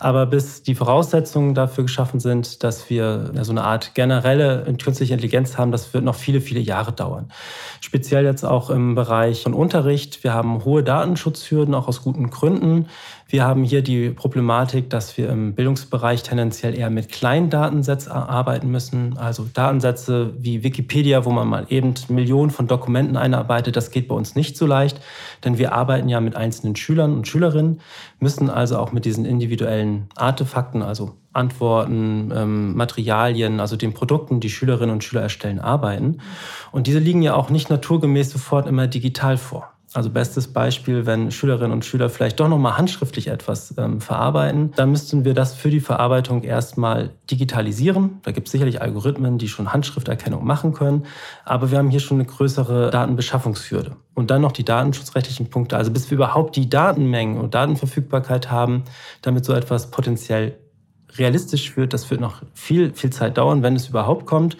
Aber 0.00 0.24
bis 0.24 0.62
die 0.62 0.74
Voraussetzungen 0.74 1.54
dafür 1.54 1.84
geschaffen 1.84 2.20
sind, 2.20 2.64
dass 2.64 2.88
wir 2.88 3.32
so 3.42 3.50
eine 3.50 3.64
Art 3.64 3.94
generelle 3.94 4.64
künstliche 4.82 5.12
Intelligenz 5.12 5.58
haben, 5.58 5.72
das 5.72 5.92
wird 5.92 6.04
noch 6.04 6.14
viele, 6.14 6.40
viele 6.40 6.60
Jahre 6.60 6.92
dauern. 6.92 7.30
Speziell 7.82 8.24
jetzt 8.24 8.44
auch 8.44 8.70
im 8.70 8.94
Bereich 8.94 9.42
von 9.42 9.52
Unterricht. 9.52 10.24
Wir 10.24 10.32
haben 10.32 10.64
hohe 10.64 10.82
Datenschutzhürden, 10.82 11.74
auch 11.74 11.86
aus 11.86 12.02
guten 12.02 12.30
Gründen. 12.30 12.88
Wir 13.30 13.44
haben 13.44 13.62
hier 13.62 13.82
die 13.82 14.08
Problematik, 14.08 14.88
dass 14.88 15.18
wir 15.18 15.28
im 15.28 15.54
Bildungsbereich 15.54 16.22
tendenziell 16.22 16.74
eher 16.74 16.88
mit 16.88 17.10
kleinen 17.10 17.50
Datensätzen 17.50 18.10
arbeiten 18.10 18.70
müssen. 18.70 19.18
Also 19.18 19.46
Datensätze 19.52 20.32
wie 20.38 20.64
Wikipedia, 20.64 21.26
wo 21.26 21.30
man 21.30 21.46
mal 21.46 21.66
eben 21.68 21.92
Millionen 22.08 22.50
von 22.50 22.68
Dokumenten 22.68 23.18
einarbeitet, 23.18 23.76
das 23.76 23.90
geht 23.90 24.08
bei 24.08 24.14
uns 24.14 24.34
nicht 24.34 24.56
so 24.56 24.64
leicht, 24.64 25.02
denn 25.44 25.58
wir 25.58 25.74
arbeiten 25.74 26.08
ja 26.08 26.22
mit 26.22 26.36
einzelnen 26.36 26.74
Schülern 26.74 27.12
und 27.12 27.28
Schülerinnen, 27.28 27.82
müssen 28.18 28.48
also 28.48 28.78
auch 28.78 28.92
mit 28.92 29.04
diesen 29.04 29.26
individuellen 29.26 30.08
Artefakten, 30.16 30.80
also 30.80 31.16
Antworten, 31.34 32.32
ähm, 32.34 32.76
Materialien, 32.76 33.60
also 33.60 33.76
den 33.76 33.92
Produkten, 33.92 34.40
die 34.40 34.48
Schülerinnen 34.48 34.94
und 34.94 35.04
Schüler 35.04 35.20
erstellen, 35.20 35.58
arbeiten. 35.58 36.22
Und 36.72 36.86
diese 36.86 36.98
liegen 36.98 37.20
ja 37.20 37.34
auch 37.34 37.50
nicht 37.50 37.68
naturgemäß 37.68 38.30
sofort 38.30 38.66
immer 38.66 38.86
digital 38.86 39.36
vor. 39.36 39.74
Also 39.94 40.10
bestes 40.10 40.48
Beispiel, 40.48 41.06
wenn 41.06 41.30
Schülerinnen 41.30 41.72
und 41.72 41.82
Schüler 41.82 42.10
vielleicht 42.10 42.38
doch 42.40 42.48
nochmal 42.48 42.76
handschriftlich 42.76 43.28
etwas 43.28 43.74
ähm, 43.78 44.02
verarbeiten, 44.02 44.72
dann 44.76 44.90
müssten 44.90 45.24
wir 45.24 45.32
das 45.32 45.54
für 45.54 45.70
die 45.70 45.80
Verarbeitung 45.80 46.42
erstmal 46.42 47.10
digitalisieren. 47.30 48.20
Da 48.22 48.32
gibt 48.32 48.48
es 48.48 48.52
sicherlich 48.52 48.82
Algorithmen, 48.82 49.38
die 49.38 49.48
schon 49.48 49.72
Handschrifterkennung 49.72 50.44
machen 50.44 50.74
können, 50.74 51.06
aber 51.46 51.70
wir 51.70 51.78
haben 51.78 51.88
hier 51.88 52.00
schon 52.00 52.18
eine 52.18 52.26
größere 52.26 52.90
Datenbeschaffungshürde. 52.90 53.96
Und 54.14 54.30
dann 54.30 54.42
noch 54.42 54.52
die 54.52 54.64
datenschutzrechtlichen 54.64 55.48
Punkte. 55.48 55.78
Also 55.78 55.90
bis 55.90 56.10
wir 56.10 56.16
überhaupt 56.16 56.56
die 56.56 56.68
Datenmengen 56.68 57.38
und 57.38 57.54
Datenverfügbarkeit 57.54 58.50
haben, 58.50 58.84
damit 59.22 59.46
so 59.46 59.54
etwas 59.54 59.90
potenziell 59.90 60.58
realistisch 61.16 61.78
wird, 61.78 61.94
das 61.94 62.10
wird 62.10 62.20
noch 62.20 62.42
viel, 62.52 62.92
viel 62.92 63.10
Zeit 63.10 63.38
dauern, 63.38 63.62
wenn 63.62 63.74
es 63.74 63.88
überhaupt 63.88 64.26
kommt. 64.26 64.58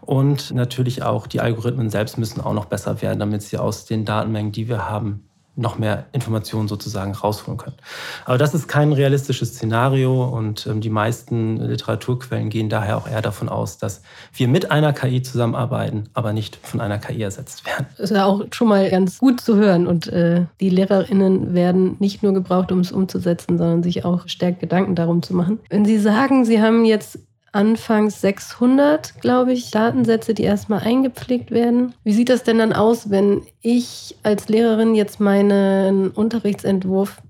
Und 0.00 0.52
natürlich 0.52 1.02
auch 1.02 1.26
die 1.26 1.40
Algorithmen 1.40 1.90
selbst 1.90 2.18
müssen 2.18 2.40
auch 2.40 2.54
noch 2.54 2.66
besser 2.66 3.00
werden, 3.02 3.18
damit 3.18 3.42
sie 3.42 3.58
aus 3.58 3.84
den 3.84 4.04
Datenmengen, 4.04 4.52
die 4.52 4.68
wir 4.68 4.88
haben, 4.88 5.24
noch 5.56 5.78
mehr 5.78 6.06
Informationen 6.12 6.68
sozusagen 6.68 7.12
rausholen 7.12 7.58
können. 7.58 7.76
Aber 8.24 8.38
das 8.38 8.54
ist 8.54 8.68
kein 8.68 8.92
realistisches 8.92 9.54
Szenario 9.54 10.24
und 10.24 10.66
ähm, 10.66 10.80
die 10.80 10.90
meisten 10.90 11.56
Literaturquellen 11.56 12.48
gehen 12.50 12.68
daher 12.68 12.96
auch 12.96 13.08
eher 13.08 13.20
davon 13.20 13.48
aus, 13.48 13.78
dass 13.78 14.02
wir 14.32 14.48
mit 14.48 14.70
einer 14.70 14.92
KI 14.92 15.22
zusammenarbeiten, 15.22 16.08
aber 16.14 16.32
nicht 16.32 16.56
von 16.56 16.80
einer 16.80 16.98
KI 16.98 17.22
ersetzt 17.22 17.66
werden. 17.66 17.86
Das 17.96 18.10
ist 18.10 18.16
ja 18.16 18.24
auch 18.24 18.44
schon 18.52 18.68
mal 18.68 18.88
ganz 18.90 19.18
gut 19.18 19.40
zu 19.40 19.56
hören 19.56 19.86
und 19.86 20.06
äh, 20.08 20.46
die 20.60 20.70
LehrerInnen 20.70 21.52
werden 21.52 21.96
nicht 21.98 22.22
nur 22.22 22.32
gebraucht, 22.32 22.72
um 22.72 22.80
es 22.80 22.92
umzusetzen, 22.92 23.58
sondern 23.58 23.82
sich 23.82 24.04
auch 24.04 24.28
stärkt 24.28 24.60
Gedanken 24.60 24.94
darum 24.94 25.22
zu 25.22 25.34
machen. 25.34 25.58
Wenn 25.68 25.84
Sie 25.84 25.98
sagen, 25.98 26.44
Sie 26.44 26.62
haben 26.62 26.84
jetzt 26.84 27.18
anfangs 27.52 28.20
600, 28.20 29.20
glaube 29.20 29.52
ich, 29.52 29.70
Datensätze, 29.70 30.34
die 30.34 30.44
erstmal 30.44 30.80
eingepflegt 30.80 31.50
werden. 31.50 31.94
Wie 32.04 32.12
sieht 32.12 32.28
das 32.28 32.42
denn 32.42 32.58
dann 32.58 32.72
aus, 32.72 33.10
wenn 33.10 33.42
ich 33.60 34.16
als 34.22 34.48
Lehrerin 34.48 34.94
jetzt 34.94 35.20
meinen 35.20 36.10
Unterrichtsentwurf 36.10 37.20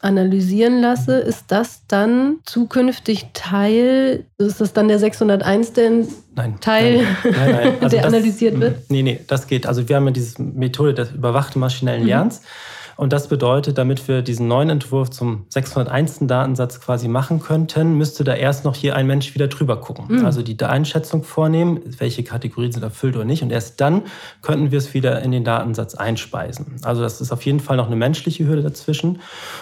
analysieren 0.00 0.80
lasse? 0.80 1.18
Ist 1.18 1.46
das 1.48 1.82
dann 1.88 2.36
zukünftig 2.44 3.28
Teil, 3.32 4.26
ist 4.38 4.60
das 4.60 4.72
dann 4.74 4.88
der 4.88 4.98
601 4.98 5.72
denn 5.72 6.08
nein, 6.34 6.60
Teil, 6.60 7.06
nein, 7.24 7.32
nein, 7.32 7.50
nein. 7.52 7.74
Also 7.80 7.96
der 7.96 8.02
das, 8.02 8.12
analysiert 8.12 8.60
wird? 8.60 8.90
Nee, 8.90 9.02
nee, 9.02 9.20
das 9.26 9.46
geht. 9.46 9.66
Also 9.66 9.88
wir 9.88 9.96
haben 9.96 10.06
ja 10.06 10.12
diese 10.12 10.42
Methode 10.42 10.94
des 10.94 11.12
überwachten 11.12 11.58
maschinellen 11.58 12.02
mhm. 12.02 12.08
Lernens. 12.08 12.40
Mhm. 12.40 12.46
Und 12.96 13.12
das 13.12 13.28
bedeutet, 13.28 13.78
damit 13.78 14.06
wir 14.08 14.22
diesen 14.22 14.48
neuen 14.48 14.70
Entwurf 14.70 15.10
zum 15.10 15.46
601. 15.48 16.20
Datensatz 16.22 16.80
quasi 16.80 17.08
machen 17.08 17.40
könnten, 17.40 17.94
müsste 17.96 18.24
da 18.24 18.34
erst 18.34 18.64
noch 18.64 18.76
hier 18.76 18.96
ein 18.96 19.06
Mensch 19.06 19.34
wieder 19.34 19.48
drüber 19.48 19.80
gucken. 19.80 20.06
Mhm. 20.08 20.26
Also 20.26 20.42
die 20.42 20.62
Einschätzung 20.62 21.24
vornehmen, 21.24 21.80
welche 21.98 22.22
Kategorien 22.22 22.72
sind 22.72 22.82
erfüllt 22.82 23.16
oder 23.16 23.24
nicht. 23.24 23.42
Und 23.42 23.50
erst 23.50 23.80
dann 23.80 24.02
könnten 24.42 24.70
wir 24.70 24.78
es 24.78 24.94
wieder 24.94 25.20
in 25.22 25.32
den 25.32 25.44
Datensatz 25.44 25.94
einspeisen. 25.94 26.76
Also 26.82 27.02
das 27.02 27.20
ist 27.20 27.32
auf 27.32 27.42
jeden 27.42 27.60
Fall 27.60 27.76
noch 27.76 27.86
eine 27.86 27.96
menschliche 27.96 28.46
Hürde 28.46 28.62
dazwischen. 28.62 29.20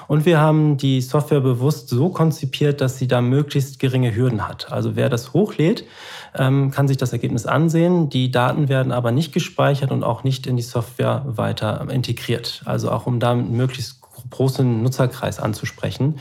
Und 0.09 0.27
wir 0.27 0.41
haben 0.41 0.77
die 0.77 1.01
Software 1.01 1.41
bewusst 1.41 1.89
so 1.89 2.09
konzipiert, 2.11 2.81
dass 2.81 2.99
sie 2.99 3.09
da 3.09 3.21
möglichst 3.21 3.79
geringe 3.79 4.15
Hürden 4.15 4.47
hat. 4.47 4.71
Also 4.71 4.97
wer 4.97 5.09
das 5.09 5.33
hochlädt, 5.33 5.85
ähm, 6.35 6.71
kann 6.71 6.89
sich 6.89 6.97
das 6.97 7.13
Ergebnis 7.13 7.47
ansehen. 7.47 8.09
Die 8.09 8.31
Daten 8.31 8.69
werden 8.69 8.93
aber 8.93 9.13
nicht 9.13 9.33
gespeichert 9.33 9.91
und 9.91 10.03
auch 10.03 10.25
nicht 10.25 10.47
in 10.47 10.57
die 10.57 10.63
Software 10.63 11.23
weiter 11.27 11.87
integriert. 11.91 12.63
Also 12.65 12.91
auch 12.91 13.07
um 13.07 13.21
da 13.23 13.35
möglichst 13.35 14.03
großen 14.31 14.83
Nutzerkreis 14.83 15.39
anzusprechen. 15.39 16.19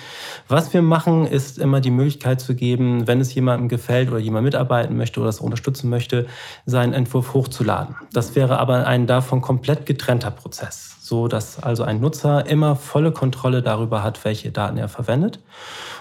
Was 0.47 0.73
wir 0.73 0.81
machen, 0.81 1.25
ist 1.25 1.57
immer 1.57 1.81
die 1.81 1.91
Möglichkeit 1.91 2.41
zu 2.41 2.55
geben, 2.55 3.07
wenn 3.07 3.19
es 3.19 3.33
jemandem 3.33 3.69
gefällt 3.69 4.09
oder 4.09 4.19
jemand 4.19 4.45
mitarbeiten 4.45 4.97
möchte 4.97 5.19
oder 5.19 5.27
das 5.27 5.39
unterstützen 5.39 5.89
möchte, 5.89 6.27
seinen 6.65 6.93
Entwurf 6.93 7.33
hochzuladen. 7.33 7.95
Das 8.13 8.35
wäre 8.35 8.59
aber 8.59 8.87
ein 8.87 9.07
davon 9.07 9.41
komplett 9.41 9.85
getrennter 9.85 10.31
Prozess, 10.31 10.97
so 11.01 11.27
dass 11.27 11.61
also 11.61 11.83
ein 11.83 11.99
Nutzer 11.99 12.45
immer 12.45 12.75
volle 12.75 13.11
Kontrolle 13.11 13.61
darüber 13.61 14.03
hat, 14.03 14.23
welche 14.25 14.51
Daten 14.51 14.77
er 14.77 14.89
verwendet. 14.89 15.39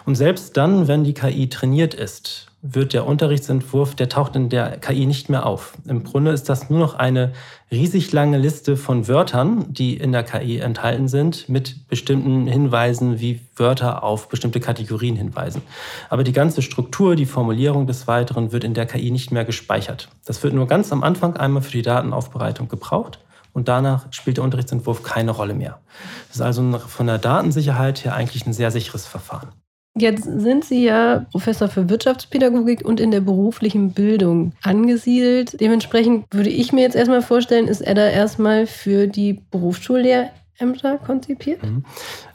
Und 0.07 0.15
selbst 0.15 0.57
dann, 0.57 0.89
wenn 0.89 1.05
die 1.05 1.15
KI 1.15 1.49
trainiert 1.49 1.95
ist, 1.95 2.50
wird 2.63 2.93
der 2.93 3.07
Unterrichtsentwurf, 3.07 3.95
der 3.95 4.11
taucht 4.11 4.37
in 4.37 4.51
der 4.51 4.77
KI 4.79 5.07
nicht 5.07 5.31
mehr 5.31 5.47
auf. 5.47 5.73
Im 5.87 6.05
Grunde 6.05 6.31
ist 6.31 6.49
das 6.49 6.69
nur 6.69 6.79
noch 6.79 6.95
eine 6.95 7.33
riesig 7.71 8.13
lange 8.13 8.37
Liste 8.37 8.77
von 8.77 9.09
Wörtern, 9.09 9.73
die 9.73 9.97
in 9.97 10.13
der 10.13 10.25
KI 10.25 10.59
enthalten 10.59 11.09
sind, 11.09 11.49
mit 11.49 11.89
bestimmten 11.89 12.47
Hinweisen, 12.47 13.19
wie 13.19 13.41
Wörter 13.57 14.03
auf 14.03 14.29
bestimmte 14.29 14.61
Kategorien 14.61 15.17
hinweisen. 15.17 15.63
Aber 16.11 16.23
die 16.23 16.33
ganze 16.33 16.61
Struktur, 16.61 17.17
die 17.17 17.27
Formulierung 17.27 17.87
des 17.87 18.07
Weiteren 18.07 18.53
wird 18.53 18.65
in 18.65 18.75
der 18.75 18.87
KI 18.87 19.11
nicht 19.11 19.33
mehr 19.33 19.47
gespeichert. 19.47 20.09
Das 20.27 20.43
wird 20.43 20.53
nur 20.53 20.67
ganz 20.67 20.93
am 20.93 21.03
Anfang 21.03 21.37
einmal 21.37 21.63
für 21.63 21.73
die 21.73 21.83
Datenaufbereitung 21.83 22.69
gebraucht 22.69 23.21
und 23.53 23.69
danach 23.69 24.13
spielt 24.13 24.37
der 24.37 24.45
Unterrichtsentwurf 24.45 25.03
keine 25.03 25.31
Rolle 25.31 25.55
mehr. 25.55 25.81
Das 26.29 26.37
ist 26.37 26.43
also 26.43 26.79
von 26.79 27.07
der 27.07 27.19
Datensicherheit 27.19 28.05
her 28.05 28.15
eigentlich 28.15 28.47
ein 28.47 28.53
sehr 28.53 28.71
sicheres 28.71 29.07
Verfahren. 29.07 29.49
Jetzt 29.97 30.23
sind 30.23 30.65
Sie 30.65 30.85
ja 30.85 31.27
Professor 31.33 31.69
für 31.69 31.91
Wirtschaftspädagogik 31.91 32.85
und 32.85 33.01
in 33.01 33.11
der 33.11 33.21
beruflichen 33.21 33.93
Bildung 33.93 34.53
angesiedelt. 34.63 35.61
Dementsprechend 35.61 36.27
würde 36.31 36.51
ich 36.51 36.73
mir 36.73 36.83
jetzt 36.83 36.95
erstmal 36.95 37.23
vorstellen, 37.23 37.67
ist 37.67 37.81
EDA 37.81 38.09
erstmal 38.09 38.67
für 38.67 39.09
die 39.09 39.41
Berufsschullehrämter 39.51 40.99
konzipiert? 41.05 41.65
Mhm. 41.65 41.85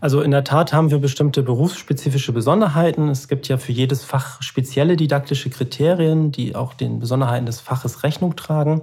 Also 0.02 0.22
in 0.22 0.32
der 0.32 0.44
Tat 0.44 0.74
haben 0.74 0.92
wir 0.92 1.00
bestimmte 1.00 1.44
berufsspezifische 1.44 2.34
Besonderheiten. 2.34 3.08
Es 3.08 3.30
gibt 3.30 3.48
ja 3.48 3.58
für 3.58 3.72
jedes 3.72 4.04
Fach 4.04 4.42
spezielle 4.42 4.98
didaktische 4.98 5.50
Kriterien, 5.50 6.34
die 6.34 6.56
auch 6.56 6.74
den 6.74 7.00
Besonderheiten 7.00 7.46
des 7.46 7.62
Faches 7.62 8.04
Rechnung 8.04 8.36
tragen. 8.36 8.82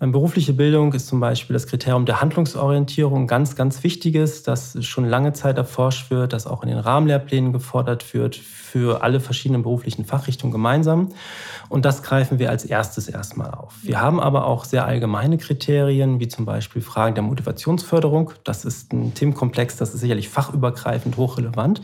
Ähm, 0.00 0.12
berufliche 0.12 0.52
Bildung 0.52 0.92
ist 0.92 1.06
zum 1.06 1.20
Beispiel 1.20 1.54
das 1.54 1.66
Kriterium 1.66 2.04
der 2.04 2.20
Handlungsorientierung 2.20 3.26
ganz, 3.26 3.56
ganz 3.56 3.82
wichtiges, 3.82 4.42
das 4.42 4.84
schon 4.84 5.06
lange 5.06 5.32
Zeit 5.32 5.56
erforscht 5.56 6.10
wird, 6.10 6.32
das 6.32 6.46
auch 6.46 6.62
in 6.62 6.68
den 6.68 6.78
Rahmenlehrplänen 6.78 7.52
gefordert 7.52 8.12
wird 8.12 8.36
für 8.66 9.02
alle 9.02 9.20
verschiedenen 9.20 9.62
beruflichen 9.62 10.04
Fachrichtungen 10.04 10.52
gemeinsam. 10.52 11.10
Und 11.68 11.84
das 11.84 12.02
greifen 12.02 12.38
wir 12.38 12.50
als 12.50 12.64
erstes 12.64 13.08
erstmal 13.08 13.52
auf. 13.52 13.74
Wir 13.82 14.00
haben 14.00 14.20
aber 14.20 14.46
auch 14.46 14.64
sehr 14.64 14.84
allgemeine 14.84 15.38
Kriterien, 15.38 16.20
wie 16.20 16.28
zum 16.28 16.44
Beispiel 16.44 16.82
Fragen 16.82 17.14
der 17.14 17.24
Motivationsförderung. 17.24 18.32
Das 18.44 18.64
ist 18.64 18.92
ein 18.92 19.14
Themenkomplex, 19.14 19.76
das 19.76 19.94
ist 19.94 20.00
sicherlich 20.00 20.28
fachübergreifend 20.28 21.16
hochrelevant. 21.16 21.82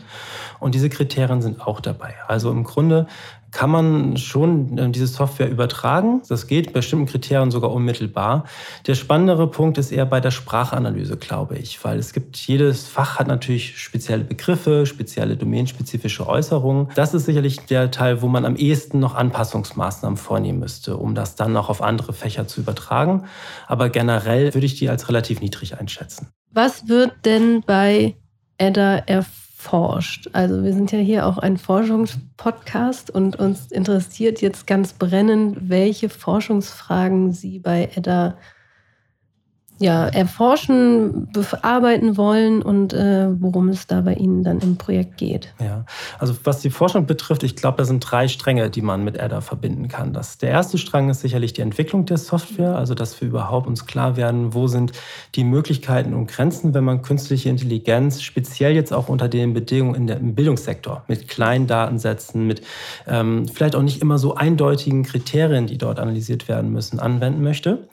Und 0.59 0.75
diese 0.75 0.89
Kriterien 0.89 1.41
sind 1.41 1.65
auch 1.65 1.79
dabei. 1.79 2.15
Also 2.27 2.51
im 2.51 2.63
Grunde 2.63 3.07
kann 3.53 3.69
man 3.69 4.17
schon 4.17 4.77
äh, 4.77 4.89
diese 4.89 5.07
Software 5.07 5.49
übertragen. 5.49 6.21
Das 6.27 6.47
geht 6.47 6.67
bei 6.67 6.79
bestimmten 6.79 7.05
Kriterien 7.05 7.51
sogar 7.51 7.71
unmittelbar. 7.71 8.45
Der 8.87 8.95
spannendere 8.95 9.47
Punkt 9.47 9.77
ist 9.77 9.91
eher 9.91 10.05
bei 10.05 10.19
der 10.19 10.31
Sprachanalyse, 10.31 11.17
glaube 11.17 11.57
ich, 11.57 11.81
weil 11.83 11.99
es 11.99 12.13
gibt, 12.13 12.35
jedes 12.35 12.87
Fach 12.87 13.19
hat 13.19 13.27
natürlich 13.27 13.77
spezielle 13.77 14.23
Begriffe, 14.23 14.85
spezielle 14.85 15.37
domänenspezifische 15.37 16.27
Äußerungen. 16.27 16.72
Das 16.95 17.13
ist 17.13 17.25
sicherlich 17.25 17.65
der 17.65 17.91
Teil, 17.91 18.21
wo 18.21 18.27
man 18.27 18.45
am 18.45 18.55
ehesten 18.55 18.99
noch 18.99 19.15
Anpassungsmaßnahmen 19.15 20.17
vornehmen 20.17 20.59
müsste, 20.59 20.97
um 20.97 21.15
das 21.15 21.35
dann 21.35 21.55
auch 21.57 21.69
auf 21.69 21.81
andere 21.81 22.13
Fächer 22.13 22.47
zu 22.47 22.61
übertragen. 22.61 23.25
Aber 23.67 23.89
generell 23.89 24.53
würde 24.53 24.65
ich 24.65 24.75
die 24.75 24.89
als 24.89 25.09
relativ 25.09 25.41
niedrig 25.41 25.79
einschätzen. 25.79 26.29
Was 26.51 26.87
wird 26.87 27.13
denn 27.25 27.63
bei 27.65 28.15
Edda 28.57 28.97
erfolgt? 28.97 29.43
forscht. 29.63 30.29
Also 30.33 30.63
wir 30.63 30.73
sind 30.73 30.91
ja 30.91 30.99
hier 30.99 31.25
auch 31.25 31.37
ein 31.37 31.57
Forschungspodcast 31.57 33.09
und 33.09 33.37
uns 33.37 33.71
interessiert 33.71 34.41
jetzt 34.41 34.67
ganz 34.67 34.93
brennend, 34.93 35.69
welche 35.69 36.09
Forschungsfragen 36.09 37.31
Sie 37.31 37.59
bei 37.59 37.89
Edda 37.95 38.37
ja, 39.79 40.07
erforschen, 40.07 41.27
bearbeiten 41.33 42.15
wollen 42.15 42.61
und 42.61 42.93
äh, 42.93 43.27
worum 43.41 43.69
es 43.69 43.87
da 43.87 44.01
bei 44.01 44.13
Ihnen 44.13 44.43
dann 44.43 44.59
im 44.59 44.77
Projekt 44.77 45.17
geht. 45.17 45.53
Ja, 45.59 45.85
also 46.19 46.35
was 46.43 46.59
die 46.59 46.69
Forschung 46.69 47.07
betrifft, 47.07 47.43
ich 47.43 47.55
glaube, 47.55 47.77
da 47.77 47.85
sind 47.85 47.99
drei 47.99 48.27
Stränge, 48.27 48.69
die 48.69 48.81
man 48.81 49.03
mit 49.03 49.19
ADA 49.19 49.41
verbinden 49.41 49.87
kann. 49.87 50.13
Das, 50.13 50.37
der 50.37 50.51
erste 50.51 50.77
Strang 50.77 51.09
ist 51.09 51.21
sicherlich 51.21 51.53
die 51.53 51.61
Entwicklung 51.61 52.05
der 52.05 52.17
Software, 52.17 52.75
also 52.75 52.93
dass 52.93 53.19
wir 53.19 53.27
überhaupt 53.27 53.65
uns 53.65 53.87
klar 53.87 54.15
werden, 54.15 54.53
wo 54.53 54.67
sind 54.67 54.91
die 55.35 55.43
Möglichkeiten 55.43 56.13
und 56.13 56.27
Grenzen, 56.27 56.73
wenn 56.73 56.83
man 56.83 57.01
künstliche 57.01 57.49
Intelligenz, 57.49 58.21
speziell 58.21 58.73
jetzt 58.75 58.93
auch 58.93 59.09
unter 59.09 59.27
den 59.27 59.53
Bedingungen 59.53 59.95
in 59.95 60.07
der, 60.07 60.17
im 60.17 60.35
Bildungssektor, 60.35 61.03
mit 61.07 61.27
kleinen 61.27 61.65
Datensätzen, 61.65 62.45
mit 62.45 62.61
ähm, 63.07 63.47
vielleicht 63.47 63.75
auch 63.75 63.81
nicht 63.81 64.01
immer 64.01 64.19
so 64.19 64.35
eindeutigen 64.35 65.03
Kriterien, 65.03 65.65
die 65.65 65.79
dort 65.79 65.99
analysiert 65.99 66.47
werden 66.47 66.71
müssen, 66.71 66.99
anwenden 66.99 67.41
möchte. 67.41 67.87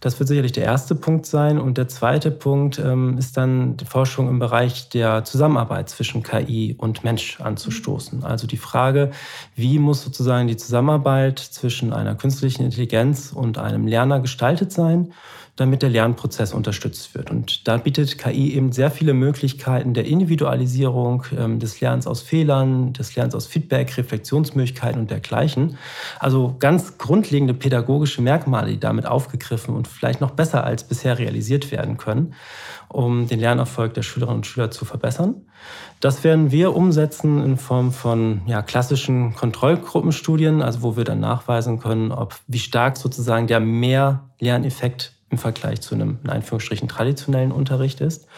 Das 0.00 0.18
wird 0.18 0.28
sicherlich 0.28 0.52
der 0.52 0.64
erste 0.64 0.94
Punkt 0.94 1.25
Punkt 1.26 1.30
sein. 1.30 1.58
Und 1.58 1.78
der 1.78 1.88
zweite 1.88 2.30
Punkt 2.30 2.78
ähm, 2.78 3.18
ist 3.18 3.36
dann 3.36 3.76
die 3.76 3.84
Forschung 3.84 4.28
im 4.28 4.38
Bereich 4.38 4.88
der 4.88 5.24
Zusammenarbeit 5.24 5.88
zwischen 5.88 6.22
KI 6.22 6.76
und 6.78 7.04
Mensch 7.04 7.40
anzustoßen. 7.40 8.24
Also 8.24 8.46
die 8.46 8.56
Frage, 8.56 9.10
wie 9.54 9.78
muss 9.78 10.02
sozusagen 10.02 10.46
die 10.48 10.56
Zusammenarbeit 10.56 11.38
zwischen 11.38 11.92
einer 11.92 12.14
künstlichen 12.14 12.64
Intelligenz 12.64 13.32
und 13.32 13.58
einem 13.58 13.86
Lerner 13.86 14.20
gestaltet 14.20 14.72
sein? 14.72 15.12
Damit 15.56 15.80
der 15.80 15.88
Lernprozess 15.88 16.52
unterstützt 16.52 17.14
wird. 17.14 17.30
Und 17.30 17.66
da 17.66 17.78
bietet 17.78 18.18
KI 18.18 18.54
eben 18.54 18.72
sehr 18.72 18.90
viele 18.90 19.14
Möglichkeiten 19.14 19.94
der 19.94 20.04
Individualisierung, 20.04 21.24
ähm, 21.36 21.58
des 21.58 21.80
Lernens 21.80 22.06
aus 22.06 22.20
Fehlern, 22.20 22.92
des 22.92 23.16
Lernens 23.16 23.34
aus 23.34 23.46
Feedback, 23.46 23.96
Reflexionsmöglichkeiten 23.96 25.00
und 25.00 25.10
dergleichen. 25.10 25.78
Also 26.20 26.56
ganz 26.58 26.98
grundlegende 26.98 27.54
pädagogische 27.54 28.20
Merkmale, 28.20 28.72
die 28.72 28.80
damit 28.80 29.06
aufgegriffen 29.06 29.74
und 29.74 29.88
vielleicht 29.88 30.20
noch 30.20 30.32
besser 30.32 30.62
als 30.62 30.84
bisher 30.84 31.18
realisiert 31.18 31.72
werden 31.72 31.96
können, 31.96 32.34
um 32.88 33.26
den 33.26 33.40
Lernerfolg 33.40 33.94
der 33.94 34.02
Schülerinnen 34.02 34.38
und 34.38 34.46
Schüler 34.46 34.70
zu 34.70 34.84
verbessern. 34.84 35.36
Das 36.00 36.22
werden 36.22 36.50
wir 36.50 36.76
umsetzen 36.76 37.42
in 37.42 37.56
Form 37.56 37.92
von 37.92 38.42
ja, 38.46 38.60
klassischen 38.60 39.34
Kontrollgruppenstudien, 39.34 40.60
also 40.60 40.82
wo 40.82 40.96
wir 40.98 41.04
dann 41.04 41.20
nachweisen 41.20 41.78
können, 41.78 42.12
ob 42.12 42.36
wie 42.46 42.58
stark 42.58 42.98
sozusagen 42.98 43.46
der 43.46 43.60
Mehr-Lerneffekt 43.60 45.15
im 45.30 45.38
Vergleich 45.38 45.80
zu 45.80 45.94
einem 45.94 46.18
in 46.22 46.30
Anführungsstrichen 46.30 46.88
traditionellen 46.88 47.52
Unterricht 47.52 48.00
ist. 48.00 48.28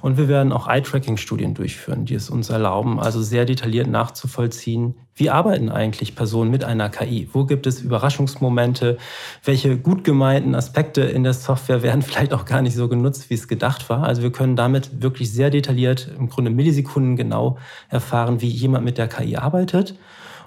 Und 0.00 0.16
wir 0.16 0.28
werden 0.28 0.52
auch 0.52 0.68
Eye-Tracking-Studien 0.68 1.54
durchführen, 1.54 2.04
die 2.04 2.14
es 2.14 2.30
uns 2.30 2.50
erlauben, 2.50 3.00
also 3.00 3.20
sehr 3.20 3.44
detailliert 3.44 3.88
nachzuvollziehen, 3.88 4.94
wie 5.18 5.30
arbeiten 5.30 5.68
eigentlich 5.68 6.14
Personen 6.14 6.52
mit 6.52 6.62
einer 6.62 6.90
KI? 6.90 7.28
Wo 7.32 7.44
gibt 7.44 7.66
es 7.66 7.80
Überraschungsmomente? 7.80 8.98
Welche 9.42 9.76
gut 9.76 10.04
gemeinten 10.04 10.54
Aspekte 10.54 11.00
in 11.00 11.24
der 11.24 11.32
Software 11.32 11.82
werden 11.82 12.02
vielleicht 12.08 12.32
auch 12.32 12.44
gar 12.44 12.62
nicht 12.62 12.76
so 12.76 12.86
genutzt, 12.86 13.28
wie 13.28 13.34
es 13.34 13.48
gedacht 13.48 13.90
war? 13.90 14.04
Also 14.04 14.22
wir 14.22 14.30
können 14.30 14.54
damit 14.54 15.02
wirklich 15.02 15.32
sehr 15.32 15.50
detailliert, 15.50 16.08
im 16.16 16.28
Grunde 16.28 16.52
Millisekunden 16.52 17.16
genau 17.16 17.58
erfahren, 17.88 18.40
wie 18.40 18.48
jemand 18.48 18.84
mit 18.84 18.96
der 18.96 19.08
KI 19.08 19.36
arbeitet 19.36 19.96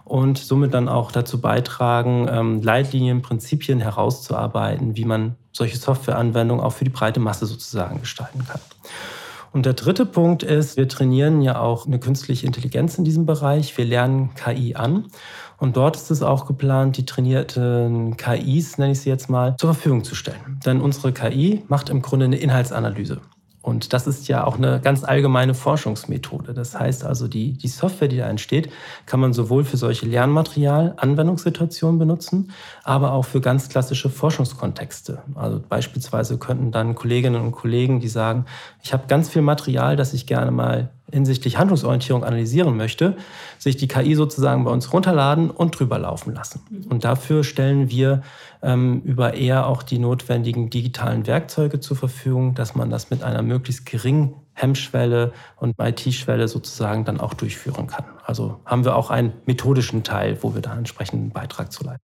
und 0.05 0.37
somit 0.37 0.73
dann 0.73 0.87
auch 0.87 1.11
dazu 1.11 1.41
beitragen, 1.41 2.27
ähm, 2.31 2.61
Leitlinien, 2.61 3.21
Prinzipien 3.21 3.81
herauszuarbeiten, 3.81 4.95
wie 4.95 5.05
man 5.05 5.35
solche 5.51 5.77
Softwareanwendungen 5.77 6.63
auch 6.63 6.73
für 6.73 6.83
die 6.83 6.91
breite 6.91 7.19
Masse 7.19 7.45
sozusagen 7.45 7.99
gestalten 7.99 8.45
kann. 8.47 8.61
Und 9.53 9.65
der 9.65 9.73
dritte 9.73 10.05
Punkt 10.05 10.43
ist, 10.43 10.77
wir 10.77 10.87
trainieren 10.87 11.41
ja 11.41 11.59
auch 11.59 11.85
eine 11.85 11.99
künstliche 11.99 12.47
Intelligenz 12.47 12.97
in 12.97 13.03
diesem 13.03 13.25
Bereich. 13.25 13.77
Wir 13.77 13.85
lernen 13.85 14.33
KI 14.35 14.75
an. 14.75 15.07
Und 15.57 15.75
dort 15.75 15.97
ist 15.97 16.09
es 16.09 16.23
auch 16.23 16.45
geplant, 16.45 16.97
die 16.97 17.05
trainierten 17.05 18.15
KIs, 18.15 18.77
nenne 18.77 18.93
ich 18.93 19.01
sie 19.01 19.09
jetzt 19.09 19.29
mal, 19.29 19.55
zur 19.59 19.73
Verfügung 19.73 20.03
zu 20.03 20.15
stellen. 20.15 20.59
Denn 20.65 20.79
unsere 20.79 21.11
KI 21.11 21.63
macht 21.67 21.89
im 21.89 22.01
Grunde 22.01 22.25
eine 22.25 22.37
Inhaltsanalyse. 22.37 23.19
Und 23.61 23.93
das 23.93 24.07
ist 24.07 24.27
ja 24.27 24.43
auch 24.43 24.57
eine 24.57 24.81
ganz 24.81 25.03
allgemeine 25.03 25.53
Forschungsmethode. 25.53 26.53
Das 26.53 26.77
heißt 26.77 27.05
also, 27.05 27.27
die, 27.27 27.53
die 27.53 27.67
Software, 27.67 28.07
die 28.07 28.17
da 28.17 28.27
entsteht, 28.27 28.71
kann 29.05 29.19
man 29.19 29.33
sowohl 29.33 29.63
für 29.63 29.77
solche 29.77 30.07
Lernmaterial, 30.07 30.95
Anwendungssituationen 30.97 31.99
benutzen, 31.99 32.51
aber 32.83 33.13
auch 33.13 33.25
für 33.25 33.39
ganz 33.39 33.69
klassische 33.69 34.09
Forschungskontexte. 34.09 35.21
Also 35.35 35.61
beispielsweise 35.67 36.39
könnten 36.39 36.71
dann 36.71 36.95
Kolleginnen 36.95 37.41
und 37.41 37.51
Kollegen, 37.51 37.99
die 37.99 38.07
sagen, 38.07 38.45
ich 38.81 38.93
habe 38.93 39.03
ganz 39.07 39.29
viel 39.29 39.43
Material, 39.43 39.95
das 39.95 40.13
ich 40.13 40.25
gerne 40.25 40.49
mal 40.49 40.89
hinsichtlich 41.11 41.57
Handlungsorientierung 41.57 42.23
analysieren 42.23 42.75
möchte, 42.77 43.17
sich 43.59 43.77
die 43.77 43.87
KI 43.87 44.15
sozusagen 44.15 44.63
bei 44.63 44.71
uns 44.71 44.91
runterladen 44.93 45.49
und 45.49 45.77
drüber 45.77 45.99
laufen 45.99 46.33
lassen. 46.33 46.61
Mhm. 46.69 46.91
Und 46.91 47.03
dafür 47.03 47.43
stellen 47.43 47.89
wir 47.89 48.21
ähm, 48.63 49.01
über 49.01 49.33
eher 49.33 49.67
auch 49.67 49.83
die 49.83 49.99
notwendigen 49.99 50.69
digitalen 50.69 51.27
Werkzeuge 51.27 51.79
zur 51.79 51.97
Verfügung, 51.97 52.53
dass 52.53 52.75
man 52.75 52.89
das 52.89 53.09
mit 53.09 53.23
einer 53.23 53.41
möglichst 53.41 53.85
geringen 53.85 54.35
Hemmschwelle 54.53 55.33
und 55.57 55.75
IT-Schwelle 55.79 56.47
sozusagen 56.47 57.05
dann 57.05 57.19
auch 57.19 57.33
durchführen 57.33 57.87
kann. 57.87 58.05
Also 58.23 58.59
haben 58.65 58.85
wir 58.85 58.95
auch 58.95 59.09
einen 59.09 59.33
methodischen 59.45 60.03
Teil, 60.03 60.37
wo 60.41 60.53
wir 60.53 60.61
da 60.61 60.77
entsprechenden 60.77 61.31
Beitrag 61.31 61.71
zu 61.71 61.83
leisten. 61.83 62.10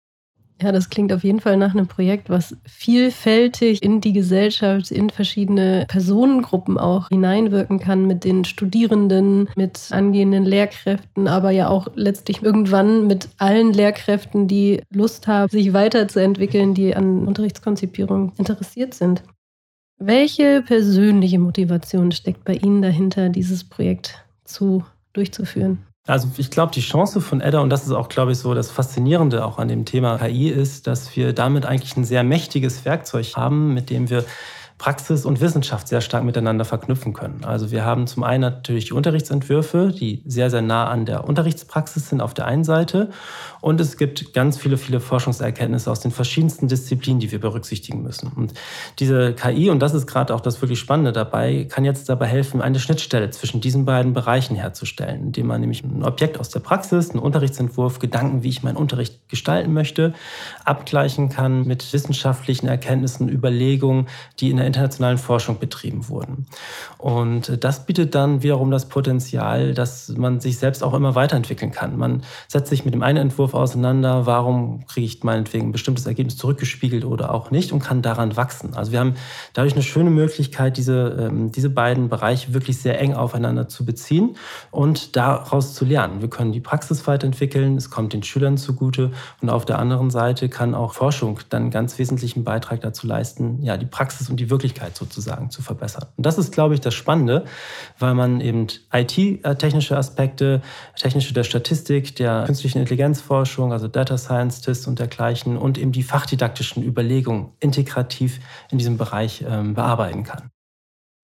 Ja, 0.59 0.71
das 0.71 0.89
klingt 0.89 1.13
auf 1.13 1.23
jeden 1.23 1.39
Fall 1.39 1.55
nach 1.55 1.75
einem 1.75 1.87
Projekt, 1.87 2.31
was 2.31 2.57
vielfältig 2.65 3.83
in 3.83 4.01
die 4.01 4.13
Gesellschaft, 4.13 4.89
in 4.89 5.11
verschiedene 5.11 5.85
Personengruppen 5.87 6.79
auch 6.79 7.09
hineinwirken 7.09 7.79
kann, 7.79 8.07
mit 8.07 8.23
den 8.23 8.43
Studierenden, 8.43 9.49
mit 9.55 9.89
angehenden 9.91 10.45
Lehrkräften, 10.45 11.27
aber 11.27 11.51
ja 11.51 11.69
auch 11.69 11.87
letztlich 11.93 12.41
irgendwann 12.41 13.05
mit 13.05 13.29
allen 13.37 13.71
Lehrkräften, 13.71 14.47
die 14.47 14.81
Lust 14.89 15.27
haben, 15.27 15.49
sich 15.49 15.73
weiterzuentwickeln, 15.73 16.73
die 16.73 16.95
an 16.95 17.27
Unterrichtskonzipierung 17.27 18.33
interessiert 18.37 18.95
sind. 18.95 19.21
Welche 19.99 20.63
persönliche 20.63 21.39
Motivation 21.39 22.11
steckt 22.11 22.45
bei 22.45 22.55
Ihnen 22.55 22.81
dahinter, 22.81 23.29
dieses 23.29 23.63
Projekt 23.63 24.25
zu 24.43 24.83
durchzuführen? 25.13 25.83
Also 26.07 26.29
ich 26.37 26.49
glaube, 26.49 26.71
die 26.73 26.81
Chance 26.81 27.19
von 27.19 27.41
Edda, 27.41 27.59
und 27.59 27.69
das 27.69 27.83
ist 27.83 27.91
auch, 27.91 28.07
glaube 28.07 28.31
ich, 28.31 28.39
so 28.39 28.53
das 28.53 28.71
Faszinierende 28.71 29.45
auch 29.45 29.59
an 29.59 29.67
dem 29.67 29.83
Thema 29.83 30.17
KI, 30.17 30.49
ist, 30.49 30.87
dass 30.87 31.15
wir 31.15 31.33
damit 31.33 31.65
eigentlich 31.65 31.97
ein 31.97 32.05
sehr 32.05 32.23
mächtiges 32.23 32.85
Werkzeug 32.85 33.35
haben, 33.35 33.73
mit 33.73 33.89
dem 33.89 34.09
wir 34.09 34.23
Praxis 34.77 35.25
und 35.25 35.41
Wissenschaft 35.41 35.87
sehr 35.87 36.01
stark 36.01 36.23
miteinander 36.23 36.63
verknüpfen 36.63 37.13
können. 37.13 37.43
Also 37.43 37.71
wir 37.71 37.83
haben 37.83 38.05
zum 38.05 38.23
einen 38.23 38.41
natürlich 38.41 38.85
die 38.85 38.93
Unterrichtsentwürfe, 38.93 39.91
die 39.91 40.21
sehr, 40.25 40.51
sehr 40.51 40.61
nah 40.61 40.87
an 40.87 41.05
der 41.05 41.23
Unterrichtspraxis 41.23 42.09
sind 42.09 42.21
auf 42.21 42.35
der 42.35 42.45
einen 42.45 42.63
Seite. 42.63 43.09
Und 43.67 43.81
es 43.81 43.97
gibt 43.97 44.33
ganz 44.33 44.57
viele, 44.57 44.77
viele 44.77 45.01
Forschungserkenntnisse 45.01 45.91
aus 45.91 45.99
den 45.99 46.11
verschiedensten 46.11 46.69
Disziplinen, 46.69 47.19
die 47.19 47.33
wir 47.33 47.41
berücksichtigen 47.41 48.01
müssen. 48.01 48.31
Und 48.33 48.53
diese 48.97 49.33
KI, 49.33 49.69
und 49.69 49.81
das 49.81 49.93
ist 49.93 50.07
gerade 50.07 50.33
auch 50.33 50.39
das 50.39 50.61
wirklich 50.61 50.79
Spannende 50.79 51.11
dabei, 51.11 51.67
kann 51.69 51.83
jetzt 51.83 52.07
dabei 52.07 52.27
helfen, 52.27 52.61
eine 52.61 52.79
Schnittstelle 52.79 53.29
zwischen 53.29 53.59
diesen 53.59 53.83
beiden 53.83 54.13
Bereichen 54.13 54.55
herzustellen, 54.55 55.21
indem 55.21 55.47
man 55.47 55.59
nämlich 55.59 55.83
ein 55.83 56.05
Objekt 56.05 56.39
aus 56.39 56.47
der 56.47 56.61
Praxis, 56.61 57.09
einen 57.09 57.19
Unterrichtsentwurf, 57.19 57.99
Gedanken, 57.99 58.41
wie 58.41 58.47
ich 58.47 58.63
meinen 58.63 58.77
Unterricht 58.77 59.27
gestalten 59.27 59.73
möchte, 59.73 60.13
abgleichen 60.63 61.27
kann 61.27 61.65
mit 61.65 61.91
wissenschaftlichen 61.91 62.69
Erkenntnissen, 62.69 63.27
Überlegungen, 63.27 64.07
die 64.39 64.49
in 64.49 64.55
der 64.55 64.65
internationalen 64.65 65.17
Forschung 65.17 65.59
betrieben 65.59 66.07
wurden. 66.07 66.45
Und 66.97 67.61
das 67.65 67.85
bietet 67.85 68.15
dann 68.15 68.43
wiederum 68.43 68.71
das 68.71 68.87
Potenzial, 68.87 69.73
dass 69.73 70.07
man 70.15 70.39
sich 70.39 70.57
selbst 70.57 70.85
auch 70.85 70.93
immer 70.93 71.15
weiterentwickeln 71.15 71.73
kann. 71.73 71.97
Man 71.97 72.23
setzt 72.47 72.69
sich 72.69 72.85
mit 72.85 72.93
dem 72.93 73.03
einen 73.03 73.17
Entwurf 73.17 73.56
auseinander, 73.57 74.25
warum 74.25 74.85
kriege 74.85 75.05
ich 75.05 75.23
meinetwegen 75.23 75.69
ein 75.69 75.71
bestimmtes 75.71 76.05
Ergebnis 76.05 76.37
zurückgespiegelt 76.37 77.05
oder 77.05 77.33
auch 77.33 77.51
nicht 77.51 77.71
und 77.71 77.79
kann 77.79 78.01
daran 78.01 78.35
wachsen. 78.37 78.75
Also 78.75 78.91
wir 78.91 78.99
haben 78.99 79.15
dadurch 79.53 79.73
eine 79.73 79.83
schöne 79.83 80.09
Möglichkeit, 80.09 80.77
diese, 80.77 81.17
ähm, 81.19 81.51
diese 81.51 81.69
beiden 81.69 82.09
Bereiche 82.09 82.53
wirklich 82.53 82.77
sehr 82.77 82.99
eng 82.99 83.13
aufeinander 83.13 83.67
zu 83.67 83.85
beziehen 83.85 84.35
und 84.71 85.15
daraus 85.15 85.73
zu 85.73 85.85
lernen. 85.85 86.21
Wir 86.21 86.29
können 86.29 86.51
die 86.51 86.59
Praxis 86.59 87.07
weiterentwickeln, 87.07 87.77
es 87.77 87.89
kommt 87.89 88.13
den 88.13 88.23
Schülern 88.23 88.57
zugute 88.57 89.11
und 89.41 89.49
auf 89.49 89.65
der 89.65 89.79
anderen 89.79 90.09
Seite 90.09 90.49
kann 90.49 90.75
auch 90.75 90.93
Forschung 90.93 91.39
dann 91.49 91.63
einen 91.63 91.71
ganz 91.71 91.97
wesentlichen 91.99 92.43
Beitrag 92.43 92.81
dazu 92.81 93.07
leisten, 93.07 93.63
ja, 93.63 93.77
die 93.77 93.85
Praxis 93.85 94.29
und 94.29 94.39
die 94.39 94.49
Wirklichkeit 94.49 94.95
sozusagen 94.95 95.49
zu 95.49 95.61
verbessern. 95.61 96.05
Und 96.17 96.25
das 96.25 96.37
ist, 96.37 96.51
glaube 96.51 96.73
ich, 96.73 96.81
das 96.81 96.93
Spannende, 96.93 97.45
weil 97.99 98.13
man 98.13 98.41
eben 98.41 98.67
IT-technische 98.91 99.97
Aspekte, 99.97 100.61
technische 100.95 101.33
der 101.33 101.43
Statistik, 101.43 102.15
der 102.15 102.43
künstlichen 102.45 102.79
Intelligenzforschung, 102.79 103.36
also 103.71 103.87
Data 103.87 104.17
Scientists 104.17 104.87
und 104.87 104.99
dergleichen 104.99 105.57
und 105.57 105.77
eben 105.77 105.91
die 105.91 106.03
fachdidaktischen 106.03 106.83
Überlegungen 106.83 107.51
integrativ 107.59 108.39
in 108.71 108.77
diesem 108.77 108.97
Bereich 108.97 109.43
ähm, 109.47 109.73
bearbeiten 109.73 110.23
kann. 110.23 110.49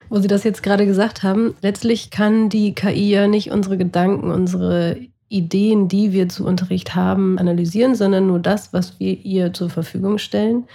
Wo 0.10 0.20
Sie 0.20 0.28
das 0.28 0.44
jetzt 0.44 0.64
gerade 0.64 0.86
gesagt 0.86 1.24
haben, 1.24 1.56
letztlich 1.62 2.12
kann 2.12 2.50
die 2.50 2.76
KI 2.76 3.10
ja 3.10 3.28
nicht 3.28 3.52
unsere 3.52 3.78
Gedanken, 3.78 4.32
unsere 4.32 4.98
Ideen, 5.30 5.88
die 5.88 6.12
wir 6.12 6.30
zu 6.30 6.46
Unterricht 6.46 6.94
haben, 6.94 7.40
analysieren, 7.40 7.96
sondern 7.96 8.28
nur 8.28 8.40
das, 8.40 8.72
was 8.74 9.00
wir 9.00 9.18
ihr 9.26 9.54
zur 9.54 9.70
Verfügung 9.70 10.20
stellen. 10.20 10.66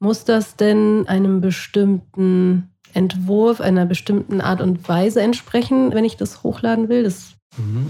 Muss 0.00 0.24
das 0.24 0.56
denn 0.56 1.06
einem 1.06 1.40
bestimmten 1.40 2.70
Entwurf, 2.94 3.60
einer 3.60 3.86
bestimmten 3.86 4.40
Art 4.40 4.60
und 4.60 4.88
Weise 4.88 5.20
entsprechen, 5.20 5.92
wenn 5.92 6.04
ich 6.04 6.16
das 6.16 6.42
hochladen 6.42 6.88
will? 6.88 7.04
Das. 7.04 7.34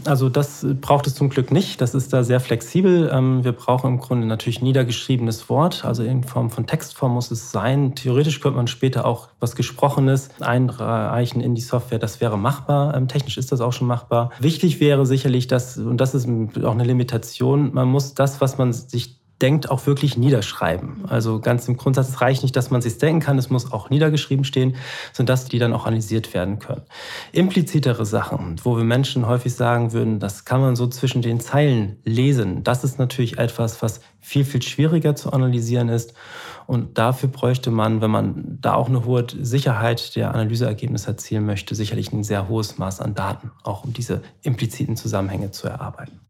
Also 0.04 0.28
das 0.28 0.66
braucht 0.80 1.06
es 1.06 1.14
zum 1.14 1.28
Glück 1.28 1.50
nicht. 1.50 1.80
Das 1.80 1.94
ist 1.94 2.12
da 2.12 2.22
sehr 2.24 2.40
flexibel. 2.40 3.10
Ähm, 3.12 3.44
wir 3.44 3.52
brauchen 3.52 3.94
im 3.94 3.98
Grunde 3.98 4.26
natürlich 4.26 4.62
niedergeschriebenes 4.62 5.48
Wort, 5.48 5.84
also 5.84 6.02
in 6.02 6.24
Form 6.24 6.50
von 6.50 6.66
Textform 6.66 7.12
muss 7.12 7.30
es 7.30 7.50
sein. 7.50 7.94
Theoretisch 7.94 8.40
könnte 8.40 8.56
man 8.56 8.66
später 8.66 9.04
auch 9.04 9.28
was 9.40 9.56
Gesprochenes 9.56 10.30
einreichen 10.40 11.40
in 11.40 11.54
die 11.54 11.60
Software. 11.60 11.98
Das 11.98 12.20
wäre 12.20 12.38
machbar. 12.38 12.94
Ähm, 12.94 13.08
technisch 13.08 13.38
ist 13.38 13.52
das 13.52 13.60
auch 13.60 13.72
schon 13.72 13.86
machbar. 13.86 14.30
Wichtig 14.40 14.80
wäre 14.80 15.06
sicherlich, 15.06 15.46
dass, 15.46 15.78
und 15.78 15.98
das 15.98 16.14
ist 16.14 16.28
auch 16.64 16.72
eine 16.72 16.84
Limitation, 16.84 17.72
man 17.74 17.88
muss 17.88 18.14
das, 18.14 18.40
was 18.40 18.58
man 18.58 18.72
sich 18.72 19.17
denkt, 19.40 19.70
auch 19.70 19.86
wirklich 19.86 20.16
niederschreiben. 20.16 21.04
Also 21.08 21.40
ganz 21.40 21.68
im 21.68 21.76
Grundsatz, 21.76 22.08
es 22.08 22.20
reicht 22.20 22.42
nicht, 22.42 22.56
dass 22.56 22.70
man 22.70 22.82
sich 22.82 22.98
denken 22.98 23.20
kann, 23.20 23.38
es 23.38 23.50
muss 23.50 23.72
auch 23.72 23.90
niedergeschrieben 23.90 24.44
stehen, 24.44 24.76
sodass 25.12 25.46
die 25.46 25.58
dann 25.58 25.72
auch 25.72 25.86
analysiert 25.86 26.34
werden 26.34 26.58
können. 26.58 26.82
Implizitere 27.32 28.04
Sachen, 28.04 28.56
wo 28.64 28.76
wir 28.76 28.84
Menschen 28.84 29.26
häufig 29.26 29.54
sagen 29.54 29.92
würden, 29.92 30.18
das 30.18 30.44
kann 30.44 30.60
man 30.60 30.76
so 30.76 30.86
zwischen 30.88 31.22
den 31.22 31.40
Zeilen 31.40 31.98
lesen, 32.04 32.64
das 32.64 32.84
ist 32.84 32.98
natürlich 32.98 33.38
etwas, 33.38 33.80
was 33.82 34.00
viel, 34.20 34.44
viel 34.44 34.62
schwieriger 34.62 35.14
zu 35.14 35.32
analysieren 35.32 35.88
ist. 35.88 36.14
Und 36.66 36.98
dafür 36.98 37.30
bräuchte 37.30 37.70
man, 37.70 38.02
wenn 38.02 38.10
man 38.10 38.58
da 38.60 38.74
auch 38.74 38.88
eine 38.88 39.04
hohe 39.04 39.26
Sicherheit 39.40 40.16
der 40.16 40.34
Analyseergebnisse 40.34 41.08
erzielen 41.08 41.46
möchte, 41.46 41.74
sicherlich 41.74 42.12
ein 42.12 42.24
sehr 42.24 42.48
hohes 42.48 42.76
Maß 42.76 43.00
an 43.00 43.14
Daten, 43.14 43.52
auch 43.62 43.84
um 43.84 43.94
diese 43.94 44.22
impliziten 44.42 44.96
Zusammenhänge 44.96 45.50
zu 45.50 45.66
erarbeiten. 45.66 46.27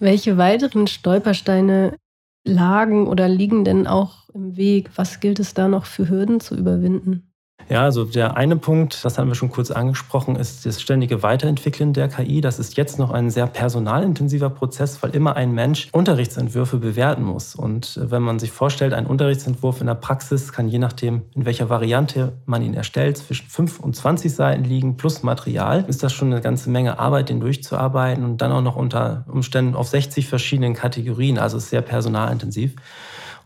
Welche 0.00 0.36
weiteren 0.38 0.86
Stolpersteine 0.86 1.96
lagen 2.44 3.06
oder 3.06 3.28
liegen 3.28 3.64
denn 3.64 3.86
auch 3.86 4.28
im 4.30 4.56
Weg? 4.56 4.90
Was 4.96 5.20
gilt 5.20 5.38
es 5.40 5.54
da 5.54 5.68
noch 5.68 5.86
für 5.86 6.08
Hürden 6.08 6.40
zu 6.40 6.56
überwinden? 6.56 7.33
Ja, 7.70 7.82
also 7.82 8.04
der 8.04 8.36
eine 8.36 8.56
Punkt, 8.56 9.04
das 9.04 9.18
haben 9.18 9.28
wir 9.28 9.34
schon 9.34 9.50
kurz 9.50 9.70
angesprochen, 9.70 10.36
ist 10.36 10.66
das 10.66 10.82
ständige 10.82 11.22
Weiterentwickeln 11.22 11.94
der 11.94 12.08
KI. 12.08 12.40
Das 12.40 12.58
ist 12.58 12.76
jetzt 12.76 12.98
noch 12.98 13.10
ein 13.10 13.30
sehr 13.30 13.46
personalintensiver 13.46 14.50
Prozess, 14.50 15.02
weil 15.02 15.14
immer 15.14 15.36
ein 15.36 15.52
Mensch 15.52 15.88
Unterrichtsentwürfe 15.92 16.76
bewerten 16.76 17.22
muss. 17.22 17.54
Und 17.54 17.98
wenn 18.02 18.22
man 18.22 18.38
sich 18.38 18.52
vorstellt, 18.52 18.92
ein 18.92 19.06
Unterrichtsentwurf 19.06 19.80
in 19.80 19.86
der 19.86 19.94
Praxis 19.94 20.52
kann 20.52 20.68
je 20.68 20.78
nachdem, 20.78 21.22
in 21.34 21.46
welcher 21.46 21.70
Variante 21.70 22.34
man 22.44 22.62
ihn 22.62 22.74
erstellt, 22.74 23.16
zwischen 23.16 23.48
5 23.48 23.80
und 23.80 23.96
20 23.96 24.34
Seiten 24.34 24.64
liegen 24.64 24.96
plus 24.96 25.22
Material, 25.22 25.84
ist 25.88 26.02
das 26.02 26.12
schon 26.12 26.32
eine 26.32 26.42
ganze 26.42 26.68
Menge 26.68 26.98
Arbeit, 26.98 27.30
den 27.30 27.40
durchzuarbeiten 27.40 28.24
und 28.24 28.42
dann 28.42 28.52
auch 28.52 28.62
noch 28.62 28.76
unter 28.76 29.24
Umständen 29.28 29.74
auf 29.74 29.88
60 29.88 30.28
verschiedenen 30.28 30.74
Kategorien. 30.74 31.38
Also 31.38 31.56
ist 31.56 31.70
sehr 31.70 31.82
personalintensiv. 31.82 32.74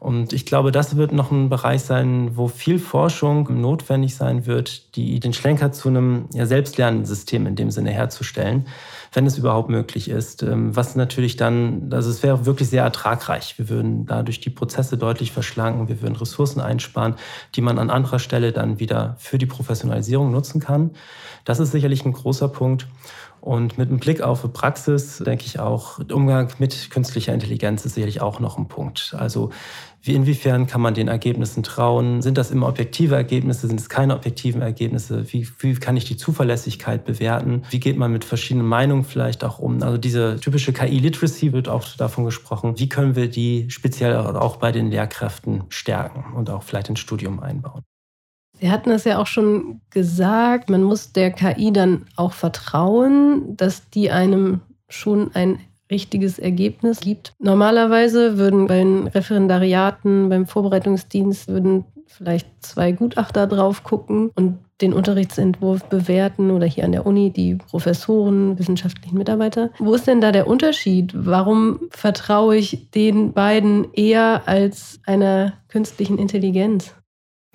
Und 0.01 0.33
ich 0.33 0.47
glaube, 0.47 0.71
das 0.71 0.97
wird 0.97 1.11
noch 1.11 1.33
ein 1.33 1.49
Bereich 1.49 1.83
sein, 1.83 2.37
wo 2.37 2.47
viel 2.47 2.79
Forschung 2.79 3.61
notwendig 3.61 4.15
sein 4.15 4.47
wird, 4.47 4.95
die 4.95 5.19
den 5.19 5.33
Schlenker 5.33 5.73
zu 5.73 5.89
einem 5.89 6.27
ja, 6.33 6.47
selbstlernenden 6.47 7.05
System 7.05 7.49
in 7.49 7.57
dem 7.57 7.73
Sinne 7.73 7.91
herzustellen, 7.91 8.69
wenn 9.13 9.27
es 9.27 9.39
überhaupt 9.39 9.71
möglich 9.71 10.09
ist. 10.09 10.45
Ähm, 10.45 10.77
was 10.77 10.95
natürlich 10.95 11.37
dann, 11.37 11.91
also 11.93 12.11
es 12.11 12.23
wäre 12.23 12.47
wirklich 12.47 12.69
sehr 12.69 12.85
ertragreich. 12.85 13.59
Wir 13.59 13.69
würden 13.69 14.07
dadurch 14.07 14.41
die 14.41 14.51
Prozesse 14.51 14.99
deutlich 14.99 15.33
verschlanken, 15.33 15.89
wir 15.89 16.01
würden 16.01 16.15
Ressourcen 16.15 16.61
einsparen, 16.61 17.17
die 17.57 17.61
man 17.61 17.81
an 17.81 17.91
anderer 17.91 18.21
Stelle 18.21 18.53
dann 18.53 18.79
wieder 18.79 19.17
für 19.19 19.39
die 19.39 19.47
Professionalisierung 19.47 20.31
nutzen 20.31 20.61
kann. 20.61 20.93
Das 21.45 21.59
ist 21.59 21.73
sicherlich 21.73 22.05
ein 22.05 22.13
großer 22.13 22.49
Punkt. 22.49 22.87
Und 23.49 23.79
mit 23.79 23.89
einem 23.89 23.99
Blick 23.99 24.21
auf 24.21 24.43
die 24.43 24.49
Praxis 24.49 25.23
denke 25.25 25.47
ich 25.47 25.59
auch, 25.59 26.01
Umgang 26.13 26.53
mit 26.59 26.91
künstlicher 26.91 27.33
Intelligenz 27.33 27.87
ist 27.87 27.95
sicherlich 27.95 28.21
auch 28.21 28.41
noch 28.41 28.59
ein 28.59 28.69
Punkt. 28.69 29.15
Also 29.17 29.49
wie 30.03 30.15
inwiefern 30.15 30.67
kann 30.67 30.83
man 30.83 30.93
den 30.93 31.09
Ergebnissen 31.09 31.63
trauen? 31.63 32.21
Sind 32.21 32.37
das 32.37 32.51
immer 32.51 32.69
objektive 32.69 33.15
Ergebnisse? 33.15 33.67
Sind 33.67 33.81
es 33.81 33.89
keine 33.89 34.15
objektiven 34.15 34.61
Ergebnisse? 34.61 35.33
Wie, 35.33 35.49
wie 35.61 35.73
kann 35.77 35.97
ich 35.97 36.05
die 36.05 36.19
Zuverlässigkeit 36.19 37.07
bewerten? 37.07 37.63
Wie 37.71 37.81
geht 37.81 37.97
man 37.97 38.13
mit 38.13 38.27
verschiedenen 38.27 38.67
Meinungen 38.67 39.05
vielleicht 39.05 39.43
auch 39.43 39.59
um? 39.59 39.83
Also 39.83 39.97
diese 39.97 40.39
typische 40.39 40.75
KI-Literacy 40.75 41.55
wird 41.55 41.71
auch 41.71 41.87
davon 41.97 42.27
gesprochen. 42.27 42.79
Wie 42.79 42.91
können 42.91 43.17
wir 43.17 43.31
die 43.31 43.71
speziell 43.71 44.15
auch 44.15 44.57
bei 44.57 44.73
den 44.73 44.91
Lehrkräften 44.91 45.65
stärken 45.71 46.35
und 46.35 46.51
auch 46.51 46.65
vielleicht 46.65 46.91
ins 46.91 47.01
Studium 47.01 47.41
einbauen? 47.41 47.83
Sie 48.61 48.71
hatten 48.71 48.91
es 48.91 49.05
ja 49.05 49.19
auch 49.19 49.27
schon 49.27 49.81
gesagt, 49.91 50.71
man 50.71 50.83
muss 50.83 51.13
der 51.13 51.31
KI 51.31 51.73
dann 51.73 52.07
auch 52.17 52.33
vertrauen, 52.33 53.57
dass 53.57 53.89
die 53.91 54.11
einem 54.11 54.61
schon 54.89 55.31
ein 55.35 55.61
richtiges 55.91 56.39
Ergebnis 56.39 57.01
gibt. 57.01 57.33
Normalerweise 57.39 58.39
würden 58.39 58.67
bei 58.67 58.79
den 58.79 59.07
Referendariaten, 59.07 60.29
beim 60.29 60.47
Vorbereitungsdienst, 60.47 61.49
würden 61.49 61.85
vielleicht 62.07 62.47
zwei 62.61 62.93
Gutachter 62.93 63.47
drauf 63.47 63.85
gucken 63.85 64.31
und 64.35 64.59
den 64.81 64.93
Unterrichtsentwurf 64.93 65.85
bewerten 65.85 66.51
oder 66.51 66.67
hier 66.67 66.85
an 66.85 66.93
der 66.93 67.07
Uni 67.07 67.31
die 67.31 67.57
Professoren, 67.57 68.59
wissenschaftlichen 68.59 69.19
Mitarbeiter. 69.19 69.71
Wo 69.79 69.95
ist 69.95 70.07
denn 70.07 70.21
da 70.21 70.31
der 70.31 70.47
Unterschied? 70.47 71.13
Warum 71.15 71.81
vertraue 71.91 72.57
ich 72.57 72.91
den 72.93 73.33
beiden 73.33 73.93
eher 73.93 74.43
als 74.47 75.01
einer 75.05 75.55
künstlichen 75.69 76.19
Intelligenz? 76.19 76.95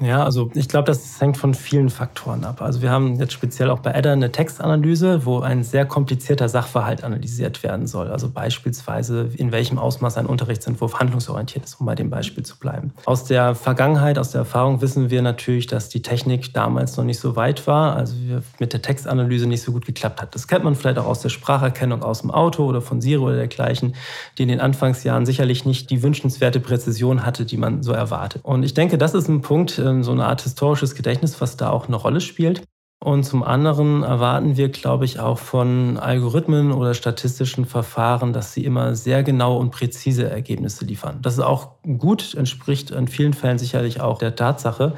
Ja, 0.01 0.23
also 0.23 0.49
ich 0.55 0.67
glaube, 0.67 0.85
das 0.85 1.21
hängt 1.21 1.37
von 1.37 1.53
vielen 1.53 1.91
Faktoren 1.91 2.43
ab. 2.45 2.63
Also 2.63 2.81
wir 2.81 2.89
haben 2.89 3.15
jetzt 3.19 3.31
speziell 3.31 3.69
auch 3.69 3.77
bei 3.79 3.93
Adder 3.93 4.13
eine 4.13 4.31
Textanalyse, 4.31 5.23
wo 5.23 5.39
ein 5.41 5.63
sehr 5.63 5.85
komplizierter 5.85 6.49
Sachverhalt 6.49 7.03
analysiert 7.03 7.61
werden 7.61 7.85
soll. 7.85 8.07
Also 8.07 8.27
beispielsweise, 8.29 9.29
in 9.37 9.51
welchem 9.51 9.77
Ausmaß 9.77 10.17
ein 10.17 10.25
Unterrichtsentwurf 10.25 10.99
handlungsorientiert 10.99 11.63
ist, 11.65 11.79
um 11.79 11.85
bei 11.85 11.93
dem 11.93 12.09
Beispiel 12.09 12.43
zu 12.43 12.57
bleiben. 12.57 12.91
Aus 13.05 13.25
der 13.25 13.53
Vergangenheit, 13.53 14.17
aus 14.17 14.31
der 14.31 14.39
Erfahrung 14.39 14.81
wissen 14.81 15.11
wir 15.11 15.21
natürlich, 15.21 15.67
dass 15.67 15.89
die 15.89 16.01
Technik 16.01 16.53
damals 16.53 16.97
noch 16.97 17.05
nicht 17.05 17.19
so 17.19 17.35
weit 17.35 17.67
war, 17.67 17.95
also 17.95 18.15
mit 18.59 18.73
der 18.73 18.81
Textanalyse 18.81 19.45
nicht 19.45 19.61
so 19.61 19.71
gut 19.71 19.85
geklappt 19.85 20.23
hat. 20.23 20.33
Das 20.33 20.47
kennt 20.47 20.63
man 20.63 20.73
vielleicht 20.73 20.97
auch 20.97 21.05
aus 21.05 21.21
der 21.21 21.29
Spracherkennung 21.29 22.01
aus 22.01 22.21
dem 22.21 22.31
Auto 22.31 22.65
oder 22.65 22.81
von 22.81 22.99
Siri 22.99 23.21
oder 23.21 23.35
dergleichen, 23.35 23.93
die 24.39 24.43
in 24.43 24.49
den 24.49 24.59
Anfangsjahren 24.59 25.27
sicherlich 25.27 25.65
nicht 25.65 25.91
die 25.91 26.01
wünschenswerte 26.01 26.59
Präzision 26.59 27.27
hatte, 27.27 27.45
die 27.45 27.57
man 27.57 27.83
so 27.83 27.91
erwartet. 27.91 28.43
Und 28.43 28.63
ich 28.63 28.73
denke, 28.73 28.97
das 28.97 29.13
ist 29.13 29.27
ein 29.27 29.41
Punkt, 29.41 29.82
so 30.03 30.11
eine 30.11 30.25
Art 30.25 30.41
historisches 30.41 30.95
Gedächtnis, 30.95 31.39
was 31.41 31.57
da 31.57 31.69
auch 31.69 31.87
eine 31.87 31.95
Rolle 31.95 32.21
spielt. 32.21 32.63
Und 33.03 33.23
zum 33.23 33.43
anderen 33.43 34.03
erwarten 34.03 34.55
wir, 34.55 34.69
glaube 34.69 35.03
ich, 35.03 35.19
auch 35.19 35.37
von 35.37 35.97
Algorithmen 35.97 36.71
oder 36.71 36.93
statistischen 36.93 37.65
Verfahren, 37.65 38.31
dass 38.31 38.53
sie 38.53 38.63
immer 38.63 38.95
sehr 38.95 39.23
genaue 39.23 39.59
und 39.59 39.71
präzise 39.71 40.29
Ergebnisse 40.29 40.85
liefern. 40.85 41.19
Das 41.21 41.33
ist 41.33 41.41
auch 41.41 41.71
gut, 41.97 42.33
entspricht 42.33 42.91
in 42.91 43.09
vielen 43.09 43.33
Fällen 43.33 43.57
sicherlich 43.57 43.99
auch 43.99 44.19
der 44.19 44.37
Tatsache. 44.37 44.93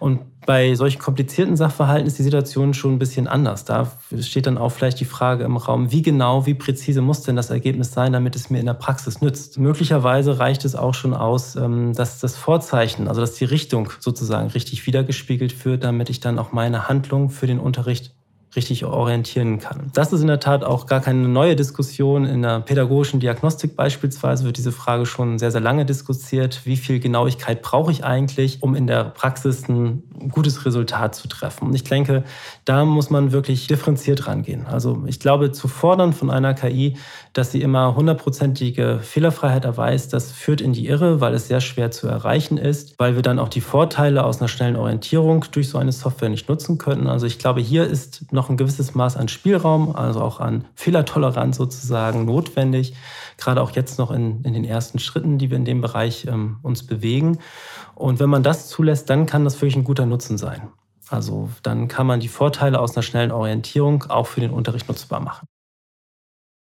Und 0.00 0.22
bei 0.46 0.74
solchen 0.74 1.00
komplizierten 1.00 1.56
Sachverhalten 1.56 2.06
ist 2.06 2.18
die 2.18 2.22
Situation 2.22 2.72
schon 2.72 2.94
ein 2.94 2.98
bisschen 2.98 3.26
anders. 3.26 3.64
Da 3.64 3.92
steht 4.20 4.46
dann 4.46 4.56
auch 4.56 4.70
vielleicht 4.70 5.00
die 5.00 5.04
Frage 5.04 5.44
im 5.44 5.56
Raum, 5.56 5.92
wie 5.92 6.02
genau, 6.02 6.46
wie 6.46 6.54
präzise 6.54 7.02
muss 7.02 7.22
denn 7.22 7.36
das 7.36 7.50
Ergebnis 7.50 7.92
sein, 7.92 8.12
damit 8.12 8.36
es 8.36 8.48
mir 8.48 8.60
in 8.60 8.66
der 8.66 8.74
Praxis 8.74 9.20
nützt. 9.20 9.58
Möglicherweise 9.58 10.38
reicht 10.38 10.64
es 10.64 10.74
auch 10.74 10.94
schon 10.94 11.12
aus, 11.12 11.56
ähm, 11.56 11.92
dass 11.92 12.20
das 12.20 12.36
Vorzeichen, 12.36 13.08
also 13.08 13.20
dass 13.20 13.34
die 13.34 13.44
Richtung 13.44 13.90
sozusagen 13.98 14.48
richtig 14.48 14.86
wiedergespiegelt 14.86 15.64
wird, 15.64 15.84
damit 15.84 16.08
ich 16.08 16.20
dann 16.20 16.38
auch 16.38 16.52
meine 16.52 16.88
Handlung 16.88 17.28
für 17.28 17.46
den 17.46 17.58
Unterricht 17.58 18.15
richtig 18.56 18.84
orientieren 18.84 19.58
kann. 19.58 19.90
Das 19.92 20.12
ist 20.12 20.22
in 20.22 20.26
der 20.26 20.40
Tat 20.40 20.64
auch 20.64 20.86
gar 20.86 21.00
keine 21.00 21.28
neue 21.28 21.56
Diskussion. 21.56 22.24
In 22.24 22.42
der 22.42 22.60
pädagogischen 22.60 23.20
Diagnostik 23.20 23.76
beispielsweise 23.76 24.44
wird 24.44 24.56
diese 24.56 24.72
Frage 24.72 25.06
schon 25.06 25.38
sehr, 25.38 25.50
sehr 25.50 25.60
lange 25.60 25.84
diskutiert. 25.84 26.62
Wie 26.64 26.76
viel 26.76 26.98
Genauigkeit 26.98 27.62
brauche 27.62 27.92
ich 27.92 28.04
eigentlich, 28.04 28.62
um 28.62 28.74
in 28.74 28.86
der 28.86 29.04
Praxis 29.04 29.68
ein 29.68 30.02
gutes 30.30 30.64
Resultat 30.64 31.14
zu 31.14 31.28
treffen? 31.28 31.68
Und 31.68 31.74
ich 31.74 31.84
denke, 31.84 32.24
da 32.64 32.84
muss 32.84 33.10
man 33.10 33.32
wirklich 33.32 33.66
differenziert 33.66 34.26
rangehen. 34.26 34.66
Also 34.66 35.04
ich 35.06 35.20
glaube, 35.20 35.52
zu 35.52 35.68
fordern 35.68 36.12
von 36.12 36.30
einer 36.30 36.54
KI, 36.54 36.96
dass 37.36 37.52
sie 37.52 37.60
immer 37.60 37.94
hundertprozentige 37.94 39.00
Fehlerfreiheit 39.02 39.64
erweist, 39.64 40.12
das 40.12 40.32
führt 40.32 40.60
in 40.60 40.72
die 40.72 40.86
Irre, 40.86 41.20
weil 41.20 41.34
es 41.34 41.48
sehr 41.48 41.60
schwer 41.60 41.90
zu 41.90 42.08
erreichen 42.08 42.56
ist, 42.56 42.98
weil 42.98 43.14
wir 43.14 43.22
dann 43.22 43.38
auch 43.38 43.50
die 43.50 43.60
Vorteile 43.60 44.24
aus 44.24 44.40
einer 44.40 44.48
schnellen 44.48 44.76
Orientierung 44.76 45.44
durch 45.52 45.68
so 45.68 45.76
eine 45.76 45.92
Software 45.92 46.30
nicht 46.30 46.48
nutzen 46.48 46.78
könnten. 46.78 47.08
Also 47.08 47.26
ich 47.26 47.38
glaube, 47.38 47.60
hier 47.60 47.86
ist 47.86 48.32
noch 48.32 48.48
ein 48.48 48.56
gewisses 48.56 48.94
Maß 48.94 49.18
an 49.18 49.28
Spielraum, 49.28 49.94
also 49.94 50.22
auch 50.22 50.40
an 50.40 50.64
Fehlertoleranz 50.74 51.58
sozusagen 51.58 52.24
notwendig, 52.24 52.94
gerade 53.36 53.60
auch 53.60 53.72
jetzt 53.72 53.98
noch 53.98 54.10
in, 54.10 54.42
in 54.42 54.54
den 54.54 54.64
ersten 54.64 54.98
Schritten, 54.98 55.36
die 55.36 55.50
wir 55.50 55.58
in 55.58 55.66
dem 55.66 55.82
Bereich 55.82 56.26
ähm, 56.26 56.56
uns 56.62 56.86
bewegen. 56.86 57.38
Und 57.94 58.18
wenn 58.18 58.30
man 58.30 58.44
das 58.44 58.68
zulässt, 58.68 59.10
dann 59.10 59.26
kann 59.26 59.44
das 59.44 59.56
wirklich 59.56 59.76
ein 59.76 59.84
guter 59.84 60.06
Nutzen 60.06 60.38
sein. 60.38 60.68
Also 61.10 61.50
dann 61.62 61.86
kann 61.86 62.06
man 62.06 62.20
die 62.20 62.28
Vorteile 62.28 62.80
aus 62.80 62.96
einer 62.96 63.02
schnellen 63.02 63.30
Orientierung 63.30 64.04
auch 64.08 64.26
für 64.26 64.40
den 64.40 64.50
Unterricht 64.50 64.88
nutzbar 64.88 65.20
machen. 65.20 65.46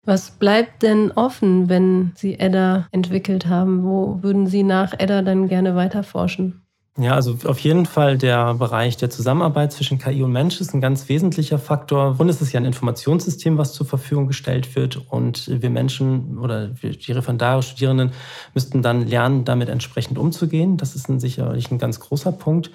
Was 0.09 0.31
bleibt 0.31 0.85
denn 0.85 1.12
offen, 1.12 1.68
wenn 1.68 2.12
Sie 2.14 2.40
Edda 2.40 2.88
entwickelt 2.92 3.47
haben? 3.47 3.85
Wo 3.85 4.23
würden 4.23 4.47
Sie 4.47 4.62
nach 4.62 4.94
Edda 4.99 5.21
dann 5.21 5.49
gerne 5.49 5.77
weiter 5.77 6.03
forschen? 6.03 6.62
Ja, 7.01 7.14
also 7.14 7.37
auf 7.44 7.61
jeden 7.61 7.87
Fall 7.87 8.18
der 8.18 8.55
Bereich 8.55 8.97
der 8.97 9.09
Zusammenarbeit 9.09 9.73
zwischen 9.73 9.99
KI 9.99 10.25
und 10.25 10.33
Mensch 10.33 10.61
ist 10.61 10.75
ein 10.75 10.81
ganz 10.81 11.09
wesentlicher 11.09 11.61
Faktor. 11.61 12.16
Und 12.18 12.29
es 12.29 12.42
ist 12.42 12.53
ja 12.53 12.59
ein 12.59 12.66
Informationssystem, 12.66 13.57
was 13.57 13.73
zur 13.73 13.87
Verfügung 13.87 14.27
gestellt 14.27 14.75
wird. 14.75 14.97
Und 15.09 15.47
wir 15.47 15.71
Menschen 15.71 16.38
oder 16.38 16.66
die 16.66 17.12
Referendare, 17.12 17.62
Studierenden 17.62 18.11
müssten 18.53 18.83
dann 18.83 19.07
lernen, 19.07 19.44
damit 19.44 19.68
entsprechend 19.68 20.18
umzugehen. 20.18 20.77
Das 20.77 20.97
ist 20.97 21.09
ein, 21.09 21.21
sicherlich 21.21 21.71
ein 21.71 21.79
ganz 21.79 22.01
großer 22.01 22.33
Punkt. 22.33 22.73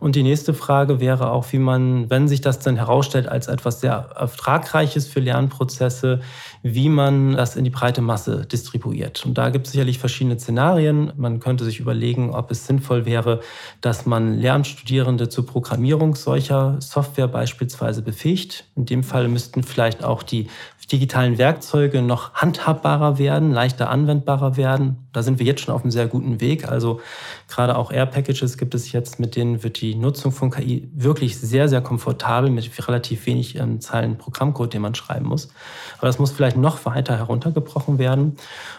Und 0.00 0.16
die 0.16 0.24
nächste 0.24 0.52
Frage 0.52 0.98
wäre 0.98 1.30
auch, 1.30 1.52
wie 1.52 1.58
man, 1.60 2.10
wenn 2.10 2.26
sich 2.26 2.40
das 2.40 2.58
dann 2.58 2.74
herausstellt 2.74 3.28
als 3.28 3.46
etwas 3.46 3.80
sehr 3.80 4.08
ertragreiches 4.16 5.06
für 5.06 5.20
Lernprozesse, 5.20 6.22
wie 6.62 6.88
man 6.88 7.36
das 7.36 7.56
in 7.56 7.64
die 7.64 7.70
breite 7.70 8.02
Masse 8.02 8.46
distribuiert. 8.46 9.24
Und 9.24 9.38
da 9.38 9.50
gibt 9.50 9.66
es 9.66 9.72
sicherlich 9.72 9.98
verschiedene 9.98 10.38
Szenarien. 10.38 11.12
Man 11.16 11.40
könnte 11.40 11.64
sich 11.64 11.80
überlegen, 11.80 12.30
ob 12.30 12.50
es 12.50 12.66
sinnvoll 12.66 13.06
wäre, 13.06 13.40
dass 13.80 14.04
man 14.06 14.38
Lernstudierende 14.38 15.28
zur 15.28 15.46
Programmierung 15.46 16.14
solcher 16.14 16.76
Software 16.80 17.28
beispielsweise 17.28 18.02
befähigt. 18.02 18.64
In 18.76 18.84
dem 18.84 19.02
Fall 19.02 19.28
müssten 19.28 19.62
vielleicht 19.62 20.04
auch 20.04 20.22
die 20.22 20.48
digitalen 20.92 21.38
Werkzeuge 21.38 22.02
noch 22.02 22.34
handhabbarer 22.34 23.18
werden, 23.18 23.52
leichter 23.52 23.90
anwendbarer 23.90 24.56
werden. 24.56 25.06
Da 25.12 25.22
sind 25.22 25.38
wir 25.38 25.46
jetzt 25.46 25.62
schon 25.62 25.74
auf 25.74 25.82
einem 25.82 25.90
sehr 25.90 26.08
guten 26.08 26.40
Weg. 26.40 26.68
Also 26.68 27.00
gerade 27.50 27.76
auch 27.76 27.92
Air-Packages 27.92 28.56
gibt 28.56 28.74
es 28.74 28.92
jetzt, 28.92 29.18
mit 29.18 29.36
denen 29.36 29.62
wird 29.62 29.80
die 29.80 29.94
Nutzung 29.94 30.32
von 30.32 30.50
KI 30.50 30.88
wirklich 30.94 31.38
sehr, 31.38 31.68
sehr 31.68 31.82
komfortabel 31.82 32.48
mit 32.50 32.70
relativ 32.88 33.26
wenig 33.26 33.56
ähm, 33.56 33.80
Zeilen 33.80 34.16
Programmcode, 34.16 34.72
den 34.72 34.82
man 34.82 34.94
schreiben 34.94 35.26
muss. 35.26 35.48
Aber 35.98 36.06
das 36.06 36.18
muss 36.18 36.30
vielleicht 36.30 36.56
noch 36.56 36.84
weiter 36.86 37.16
heruntergebrochen 37.16 37.98
werden. 37.98 38.36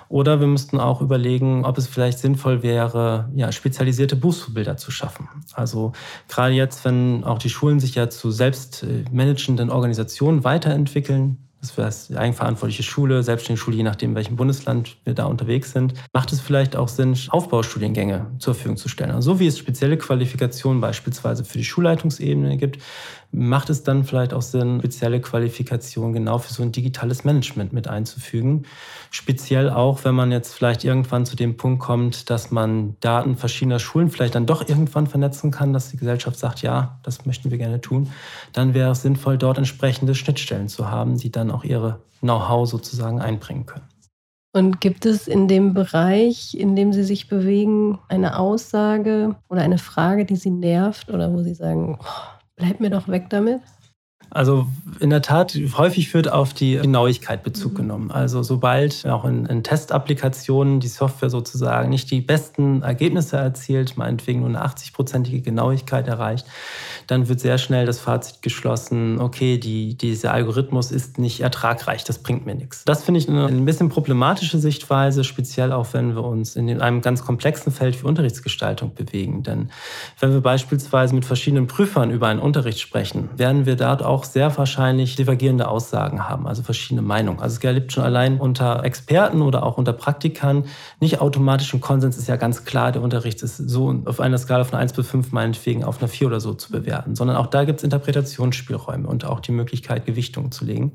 Oder 0.09 0.39
wir 0.39 0.47
müssten 0.47 0.79
auch 0.79 1.01
überlegen, 1.01 1.65
ob 1.65 1.77
es 1.77 1.87
vielleicht 1.87 2.19
sinnvoll 2.19 2.63
wäre, 2.63 3.29
ja, 3.35 3.51
spezialisierte 3.51 4.15
Buchvorbilder 4.15 4.77
zu 4.77 4.89
schaffen. 4.89 5.27
Also 5.53 5.91
gerade 6.27 6.53
jetzt, 6.53 6.83
wenn 6.85 7.23
auch 7.23 7.37
die 7.37 7.49
Schulen 7.49 7.79
sich 7.79 7.95
ja 7.95 8.09
zu 8.09 8.31
selbstmanagenden 8.31 9.69
Organisationen 9.69 10.43
weiterentwickeln, 10.43 11.50
das 11.61 11.77
wäre 11.77 11.91
die 12.09 12.17
eigenverantwortliche 12.17 12.81
Schule, 12.81 13.21
selbstständige 13.21 13.63
Schule, 13.63 13.77
je 13.77 13.83
nachdem, 13.83 14.11
in 14.11 14.15
welchem 14.15 14.35
Bundesland 14.35 14.97
wir 15.05 15.13
da 15.13 15.25
unterwegs 15.25 15.71
sind, 15.71 15.93
macht 16.11 16.33
es 16.33 16.41
vielleicht 16.41 16.75
auch 16.75 16.87
Sinn, 16.87 17.15
Aufbaustudiengänge 17.29 18.31
zur 18.39 18.55
Verfügung 18.55 18.77
zu 18.77 18.89
stellen. 18.89 19.11
Also 19.11 19.33
so 19.33 19.39
wie 19.39 19.47
es 19.47 19.59
spezielle 19.59 19.97
Qualifikationen 19.97 20.81
beispielsweise 20.81 21.45
für 21.45 21.59
die 21.59 21.63
Schulleitungsebene 21.63 22.57
gibt, 22.57 22.79
macht 23.31 23.69
es 23.69 23.83
dann 23.83 24.03
vielleicht 24.03 24.33
auch 24.33 24.41
Sinn, 24.41 24.79
spezielle 24.79 25.21
Qualifikationen 25.21 26.13
genau 26.13 26.37
für 26.37 26.53
so 26.53 26.63
ein 26.63 26.71
digitales 26.71 27.23
Management 27.23 27.71
mit 27.71 27.87
einzufügen. 27.87 28.63
Speziell 29.09 29.69
auch, 29.69 30.03
wenn 30.03 30.15
man 30.15 30.31
jetzt 30.31 30.53
vielleicht 30.53 30.83
irgendwann 30.83 31.25
zu 31.25 31.35
dem 31.35 31.55
Punkt 31.55 31.79
kommt, 31.79 32.29
dass 32.29 32.51
man 32.51 32.95
Daten 32.99 33.37
verschiedener 33.37 33.79
Schulen 33.79 34.09
vielleicht 34.09 34.35
dann 34.35 34.45
doch 34.45 34.67
irgendwann 34.67 35.07
vernetzen 35.07 35.51
kann, 35.51 35.73
dass 35.73 35.91
die 35.91 35.97
Gesellschaft 35.97 36.37
sagt, 36.37 36.61
ja, 36.61 36.99
das 37.03 37.25
möchten 37.25 37.51
wir 37.51 37.57
gerne 37.57 37.79
tun, 37.79 38.09
dann 38.53 38.73
wäre 38.73 38.91
es 38.91 39.01
sinnvoll, 39.01 39.37
dort 39.37 39.57
entsprechende 39.57 40.13
Schnittstellen 40.13 40.67
zu 40.67 40.89
haben, 40.91 41.17
die 41.17 41.31
dann 41.31 41.51
auch 41.51 41.63
ihre 41.63 41.99
Know-how 42.19 42.67
sozusagen 42.69 43.21
einbringen 43.21 43.65
können. 43.65 43.85
Und 44.53 44.81
gibt 44.81 45.05
es 45.05 45.29
in 45.29 45.47
dem 45.47 45.73
Bereich, 45.73 46.55
in 46.55 46.75
dem 46.75 46.91
Sie 46.91 47.05
sich 47.05 47.29
bewegen, 47.29 47.99
eine 48.09 48.37
Aussage 48.37 49.35
oder 49.47 49.61
eine 49.61 49.77
Frage, 49.77 50.25
die 50.25 50.35
Sie 50.35 50.49
nervt 50.49 51.09
oder 51.09 51.31
wo 51.31 51.41
Sie 51.41 51.53
sagen, 51.53 51.97
oh, 52.01 52.40
Bleib 52.61 52.79
mir 52.79 52.91
doch 52.91 53.07
weg 53.07 53.27
damit. 53.31 53.59
Also 54.33 54.67
in 54.99 55.09
der 55.09 55.21
Tat, 55.21 55.57
häufig 55.77 56.13
wird 56.13 56.31
auf 56.31 56.53
die 56.53 56.77
Genauigkeit 56.77 57.43
Bezug 57.43 57.73
mhm. 57.73 57.77
genommen. 57.77 58.11
Also 58.11 58.43
sobald 58.43 59.05
auch 59.05 59.25
in, 59.25 59.45
in, 59.45 59.63
Testapplikationen 59.63 60.79
die 60.79 60.87
Software 60.87 61.29
sozusagen 61.29 61.89
nicht 61.89 62.09
die 62.11 62.21
besten 62.21 62.81
Ergebnisse 62.81 63.37
erzielt, 63.37 63.97
meinetwegen 63.97 64.39
nur 64.39 64.49
eine 64.49 64.65
80-prozentige 64.65 65.41
Genauigkeit 65.41 66.07
erreicht, 66.07 66.45
dann 67.07 67.27
wird 67.27 67.41
sehr 67.41 67.57
schnell 67.57 67.85
das 67.85 67.99
Fazit 67.99 68.41
geschlossen, 68.41 69.19
okay, 69.19 69.57
die, 69.57 69.95
dieser 69.95 70.33
Algorithmus 70.33 70.91
ist 70.91 71.17
nicht 71.17 71.41
ertragreich, 71.41 72.05
das 72.05 72.19
bringt 72.19 72.45
mir 72.45 72.55
nichts. 72.55 72.85
Das 72.85 73.03
finde 73.03 73.19
ich 73.19 73.27
eine 73.27 73.47
ein 73.47 73.65
bisschen 73.65 73.89
problematische 73.89 74.59
Sichtweise, 74.59 75.23
speziell 75.23 75.73
auch 75.73 75.87
wenn 75.91 76.15
wir 76.15 76.23
uns 76.23 76.55
in 76.55 76.81
einem 76.81 77.01
ganz 77.01 77.23
komplexen 77.23 77.71
Feld 77.71 78.01
wie 78.01 78.07
Unterrichtsgestaltung 78.07 78.93
bewegen. 78.93 79.43
Denn 79.43 79.71
wenn 80.19 80.31
wir 80.31 80.41
beispielsweise 80.41 81.13
mit 81.13 81.25
verschiedenen 81.25 81.67
Prüfern 81.67 82.11
über 82.11 82.27
einen 82.27 82.39
Unterricht 82.39 82.79
sprechen, 82.79 83.29
werden 83.35 83.65
wir 83.65 83.75
dort 83.75 84.03
auch 84.03 84.20
sehr 84.25 84.55
wahrscheinlich 84.57 85.15
divergierende 85.15 85.67
Aussagen 85.67 86.27
haben, 86.27 86.47
also 86.47 86.63
verschiedene 86.63 87.01
Meinungen. 87.01 87.39
Also 87.39 87.57
es 87.57 87.63
erlebt 87.63 87.93
schon 87.93 88.03
allein 88.03 88.39
unter 88.39 88.83
Experten 88.83 89.41
oder 89.41 89.63
auch 89.63 89.77
unter 89.77 89.93
Praktikern 89.93 90.65
nicht 90.99 91.21
automatisch 91.21 91.73
ein 91.73 91.81
Konsens 91.81 92.17
ist 92.17 92.27
ja 92.27 92.35
ganz 92.35 92.65
klar, 92.65 92.91
der 92.91 93.01
Unterricht 93.01 93.41
ist 93.41 93.57
so 93.57 93.95
auf 94.05 94.19
einer 94.19 94.37
Skala 94.37 94.65
von 94.65 94.77
1 94.77 94.93
bis 94.93 95.07
5 95.07 95.31
meinetwegen 95.31 95.83
auf 95.83 95.99
einer 95.99 96.09
4 96.09 96.27
oder 96.27 96.39
so 96.39 96.53
zu 96.53 96.71
bewerten 96.71 97.15
sondern 97.21 97.37
auch 97.37 97.45
da 97.45 97.65
gibt 97.65 97.79
es 97.79 97.83
Interpretationsspielräume 97.83 99.07
und 99.07 99.25
auch 99.25 99.41
die 99.41 99.51
Möglichkeit, 99.51 100.07
Gewichtungen 100.07 100.51
zu 100.51 100.65
legen. 100.65 100.93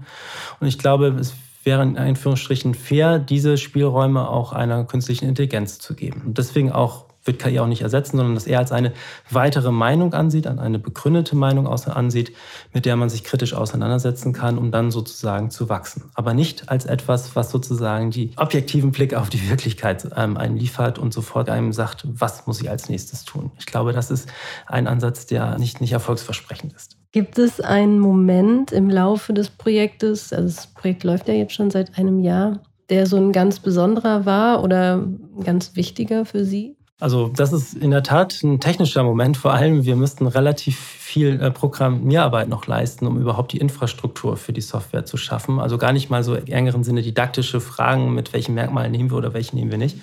Und 0.58 0.66
ich 0.66 0.76
glaube, 0.76 1.14
es 1.20 1.34
wäre 1.62 1.84
in 1.84 1.96
Anführungsstrichen 1.96 2.74
fair, 2.74 3.20
diese 3.20 3.56
Spielräume 3.56 4.28
auch 4.28 4.52
einer 4.52 4.84
künstlichen 4.84 5.28
Intelligenz 5.28 5.78
zu 5.78 5.94
geben. 5.94 6.22
Und 6.26 6.38
deswegen 6.38 6.72
auch 6.72 7.05
wird 7.26 7.38
KI 7.38 7.58
auch 7.60 7.66
nicht 7.66 7.82
ersetzen, 7.82 8.16
sondern 8.16 8.34
das 8.34 8.46
eher 8.46 8.58
als 8.58 8.72
eine 8.72 8.92
weitere 9.30 9.72
Meinung 9.72 10.14
ansieht, 10.14 10.46
eine 10.46 10.78
begründete 10.78 11.36
Meinung 11.36 11.66
ansieht, 11.66 12.32
mit 12.72 12.86
der 12.86 12.96
man 12.96 13.08
sich 13.08 13.24
kritisch 13.24 13.54
auseinandersetzen 13.54 14.32
kann, 14.32 14.58
um 14.58 14.70
dann 14.70 14.90
sozusagen 14.90 15.50
zu 15.50 15.68
wachsen. 15.68 16.10
Aber 16.14 16.34
nicht 16.34 16.68
als 16.68 16.86
etwas, 16.86 17.36
was 17.36 17.50
sozusagen 17.50 18.10
die 18.10 18.32
objektiven 18.36 18.92
Blick 18.92 19.14
auf 19.14 19.28
die 19.28 19.48
Wirklichkeit 19.48 20.08
ähm, 20.16 20.36
einem 20.36 20.56
liefert 20.56 20.98
und 20.98 21.12
sofort 21.12 21.50
einem 21.50 21.72
sagt, 21.72 22.04
was 22.06 22.46
muss 22.46 22.60
ich 22.60 22.70
als 22.70 22.88
nächstes 22.88 23.24
tun. 23.24 23.50
Ich 23.58 23.66
glaube, 23.66 23.92
das 23.92 24.10
ist 24.10 24.28
ein 24.66 24.86
Ansatz, 24.86 25.26
der 25.26 25.58
nicht, 25.58 25.80
nicht 25.80 25.92
erfolgsversprechend 25.92 26.72
ist. 26.72 26.96
Gibt 27.12 27.38
es 27.38 27.60
einen 27.60 27.98
Moment 27.98 28.72
im 28.72 28.90
Laufe 28.90 29.32
des 29.32 29.48
Projektes, 29.48 30.32
also 30.32 30.54
das 30.54 30.66
Projekt 30.66 31.02
läuft 31.04 31.28
ja 31.28 31.34
jetzt 31.34 31.54
schon 31.54 31.70
seit 31.70 31.96
einem 31.96 32.20
Jahr, 32.20 32.60
der 32.90 33.06
so 33.06 33.16
ein 33.16 33.32
ganz 33.32 33.58
besonderer 33.58 34.26
war 34.26 34.62
oder 34.62 35.06
ganz 35.42 35.76
wichtiger 35.76 36.24
für 36.24 36.44
Sie? 36.44 36.75
Also 36.98 37.28
das 37.28 37.52
ist 37.52 37.74
in 37.74 37.90
der 37.90 38.02
Tat 38.02 38.42
ein 38.42 38.58
technischer 38.58 39.02
Moment. 39.02 39.36
Vor 39.36 39.52
allem, 39.52 39.84
wir 39.84 39.96
müssten 39.96 40.26
relativ 40.26 40.78
viel 40.78 41.40
äh, 41.42 41.50
Programmierarbeit 41.50 42.48
noch 42.48 42.66
leisten, 42.66 43.06
um 43.06 43.20
überhaupt 43.20 43.52
die 43.52 43.58
Infrastruktur 43.58 44.38
für 44.38 44.54
die 44.54 44.62
Software 44.62 45.04
zu 45.04 45.18
schaffen. 45.18 45.60
Also 45.60 45.76
gar 45.76 45.92
nicht 45.92 46.08
mal 46.08 46.22
so 46.22 46.34
im 46.34 46.46
engeren 46.46 46.84
Sinne 46.84 47.02
didaktische 47.02 47.60
Fragen, 47.60 48.14
mit 48.14 48.32
welchen 48.32 48.54
Merkmalen 48.54 48.92
nehmen 48.92 49.10
wir 49.10 49.18
oder 49.18 49.34
welche 49.34 49.54
nehmen 49.54 49.70
wir 49.70 49.78
nicht, 49.78 49.98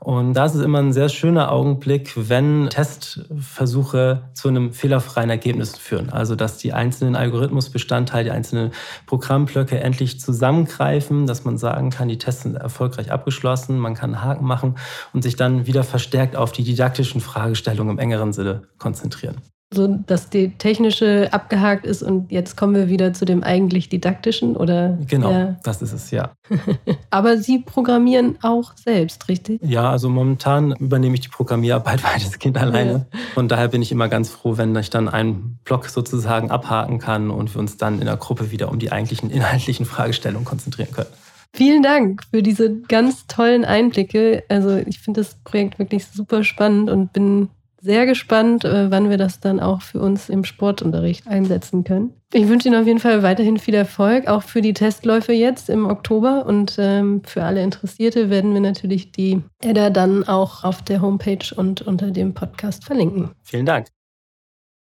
und 0.00 0.34
da 0.34 0.44
ist 0.44 0.54
es 0.54 0.62
immer 0.62 0.78
ein 0.78 0.92
sehr 0.92 1.08
schöner 1.08 1.50
Augenblick, 1.50 2.12
wenn 2.16 2.68
Testversuche 2.70 4.22
zu 4.34 4.48
einem 4.48 4.72
fehlerfreien 4.72 5.30
Ergebnis 5.30 5.76
führen. 5.76 6.10
Also 6.10 6.36
dass 6.36 6.58
die 6.58 6.72
einzelnen 6.72 7.16
Algorithmusbestandteile, 7.16 8.24
die 8.24 8.30
einzelnen 8.30 8.72
Programmblöcke 9.06 9.80
endlich 9.80 10.20
zusammengreifen, 10.20 11.26
dass 11.26 11.44
man 11.44 11.58
sagen 11.58 11.90
kann, 11.90 12.08
die 12.08 12.18
Tests 12.18 12.42
sind 12.42 12.56
erfolgreich 12.56 13.10
abgeschlossen, 13.10 13.78
man 13.78 13.94
kann 13.94 14.14
einen 14.14 14.24
Haken 14.24 14.46
machen 14.46 14.76
und 15.12 15.22
sich 15.22 15.36
dann 15.36 15.66
wieder 15.66 15.82
verstärkt 15.82 16.36
auf 16.36 16.52
die 16.52 16.64
didaktischen 16.64 17.20
Fragestellungen 17.20 17.94
im 17.94 17.98
engeren 17.98 18.32
Sinne 18.32 18.62
konzentrieren 18.78 19.40
so 19.74 19.88
dass 19.88 20.30
die 20.30 20.50
technische 20.58 21.28
abgehakt 21.32 21.86
ist 21.86 22.02
und 22.02 22.30
jetzt 22.30 22.56
kommen 22.56 22.74
wir 22.74 22.88
wieder 22.88 23.12
zu 23.12 23.24
dem 23.24 23.42
eigentlich 23.42 23.88
didaktischen 23.88 24.56
oder 24.56 24.96
genau 25.08 25.32
ja. 25.32 25.56
das 25.64 25.82
ist 25.82 25.92
es 25.92 26.10
ja 26.12 26.32
aber 27.10 27.38
Sie 27.38 27.58
programmieren 27.58 28.38
auch 28.42 28.76
selbst 28.76 29.28
richtig 29.28 29.60
ja 29.62 29.90
also 29.90 30.08
momentan 30.08 30.72
übernehme 30.72 31.14
ich 31.14 31.20
die 31.22 31.28
Programmierarbeit 31.28 32.04
weitestgehend 32.14 32.58
alleine 32.58 33.06
ja. 33.12 33.20
und 33.34 33.50
daher 33.50 33.68
bin 33.68 33.82
ich 33.82 33.90
immer 33.90 34.08
ganz 34.08 34.30
froh 34.30 34.56
wenn 34.56 34.74
ich 34.76 34.90
dann 34.90 35.08
einen 35.08 35.58
Block 35.64 35.86
sozusagen 35.86 36.50
abhaken 36.50 37.00
kann 37.00 37.30
und 37.30 37.52
wir 37.54 37.58
uns 37.58 37.76
dann 37.76 37.98
in 37.98 38.06
der 38.06 38.16
Gruppe 38.16 38.52
wieder 38.52 38.70
um 38.70 38.78
die 38.78 38.92
eigentlichen 38.92 39.30
inhaltlichen 39.30 39.84
Fragestellungen 39.84 40.44
konzentrieren 40.44 40.92
können 40.92 41.10
Vielen 41.56 41.82
Dank 41.82 42.22
für 42.30 42.42
diese 42.42 42.82
ganz 42.82 43.26
tollen 43.28 43.64
Einblicke. 43.64 44.44
Also 44.50 44.76
ich 44.76 44.98
finde 44.98 45.22
das 45.22 45.36
Projekt 45.36 45.78
wirklich 45.78 46.04
super 46.04 46.44
spannend 46.44 46.90
und 46.90 47.14
bin 47.14 47.48
sehr 47.86 48.04
gespannt, 48.04 48.64
äh, 48.64 48.90
wann 48.90 49.08
wir 49.08 49.16
das 49.16 49.40
dann 49.40 49.60
auch 49.60 49.80
für 49.80 50.00
uns 50.00 50.28
im 50.28 50.44
Sportunterricht 50.44 51.26
einsetzen 51.26 51.84
können. 51.84 52.12
Ich 52.32 52.48
wünsche 52.48 52.68
Ihnen 52.68 52.80
auf 52.80 52.86
jeden 52.86 52.98
Fall 52.98 53.22
weiterhin 53.22 53.58
viel 53.58 53.74
Erfolg, 53.74 54.26
auch 54.26 54.42
für 54.42 54.60
die 54.60 54.74
Testläufe 54.74 55.32
jetzt 55.32 55.70
im 55.70 55.86
Oktober. 55.86 56.44
Und 56.46 56.76
ähm, 56.78 57.22
für 57.24 57.44
alle 57.44 57.62
Interessierte 57.62 58.28
werden 58.28 58.52
wir 58.52 58.60
natürlich 58.60 59.12
die 59.12 59.40
Edda 59.62 59.90
dann 59.90 60.26
auch 60.28 60.64
auf 60.64 60.82
der 60.82 61.00
Homepage 61.00 61.54
und 61.54 61.82
unter 61.82 62.10
dem 62.10 62.34
Podcast 62.34 62.84
verlinken. 62.84 63.30
Vielen 63.42 63.64
Dank. 63.64 63.86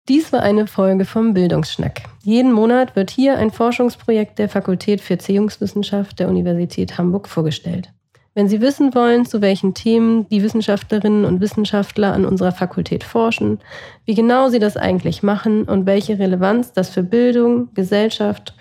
Dies 0.10 0.34
war 0.34 0.42
eine 0.42 0.68
Folge 0.68 1.06
vom 1.06 1.34
Bildungsschnack. 1.34 2.02
Jeden 2.24 2.52
Monat 2.52 2.96
wird 2.96 3.10
hier 3.10 3.38
ein 3.38 3.52
Forschungsprojekt 3.52 4.40
der 4.40 4.50
Fakultät 4.50 5.00
für 5.00 5.14
Erziehungswissenschaft 5.14 6.20
der 6.20 6.30
Universität 6.30 6.98
Hamburg 6.98 7.30
vorgestellt. 7.30 7.94
Wenn 8.36 8.48
Sie 8.48 8.62
wissen 8.62 8.96
wollen, 8.96 9.26
zu 9.26 9.42
welchen 9.42 9.76
Themen 9.76 10.28
die 10.30 10.42
Wissenschaftlerinnen 10.42 11.24
und 11.24 11.40
Wissenschaftler 11.40 12.14
an 12.14 12.26
unserer 12.26 12.52
Fakultät 12.52 13.04
forschen, 13.04 13.60
wie 14.06 14.16
genau 14.16 14.50
sie 14.50 14.58
das 14.58 14.76
eigentlich 14.76 15.22
machen 15.22 15.66
und 15.66 15.86
welche 15.86 16.18
Relevanz 16.18 16.74
das 16.74 16.90
für 16.90 17.04
Bildung, 17.04 17.72
Gesellschaft 17.76 18.56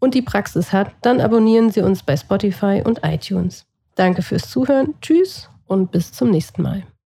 und 0.00 0.14
die 0.14 0.22
Praxis 0.22 0.72
hat, 0.72 0.90
dann 1.02 1.20
abonnieren 1.20 1.70
Sie 1.70 1.80
uns 1.80 2.02
bei 2.02 2.16
Spotify 2.16 2.82
und 2.84 3.00
iTunes. 3.04 3.66
Danke 3.94 4.22
fürs 4.22 4.50
Zuhören, 4.50 4.94
tschüss 5.00 5.48
und 5.66 5.92
bis 5.92 6.12
zum 6.12 6.30
nächsten 6.30 6.62
Mal. 6.62 6.82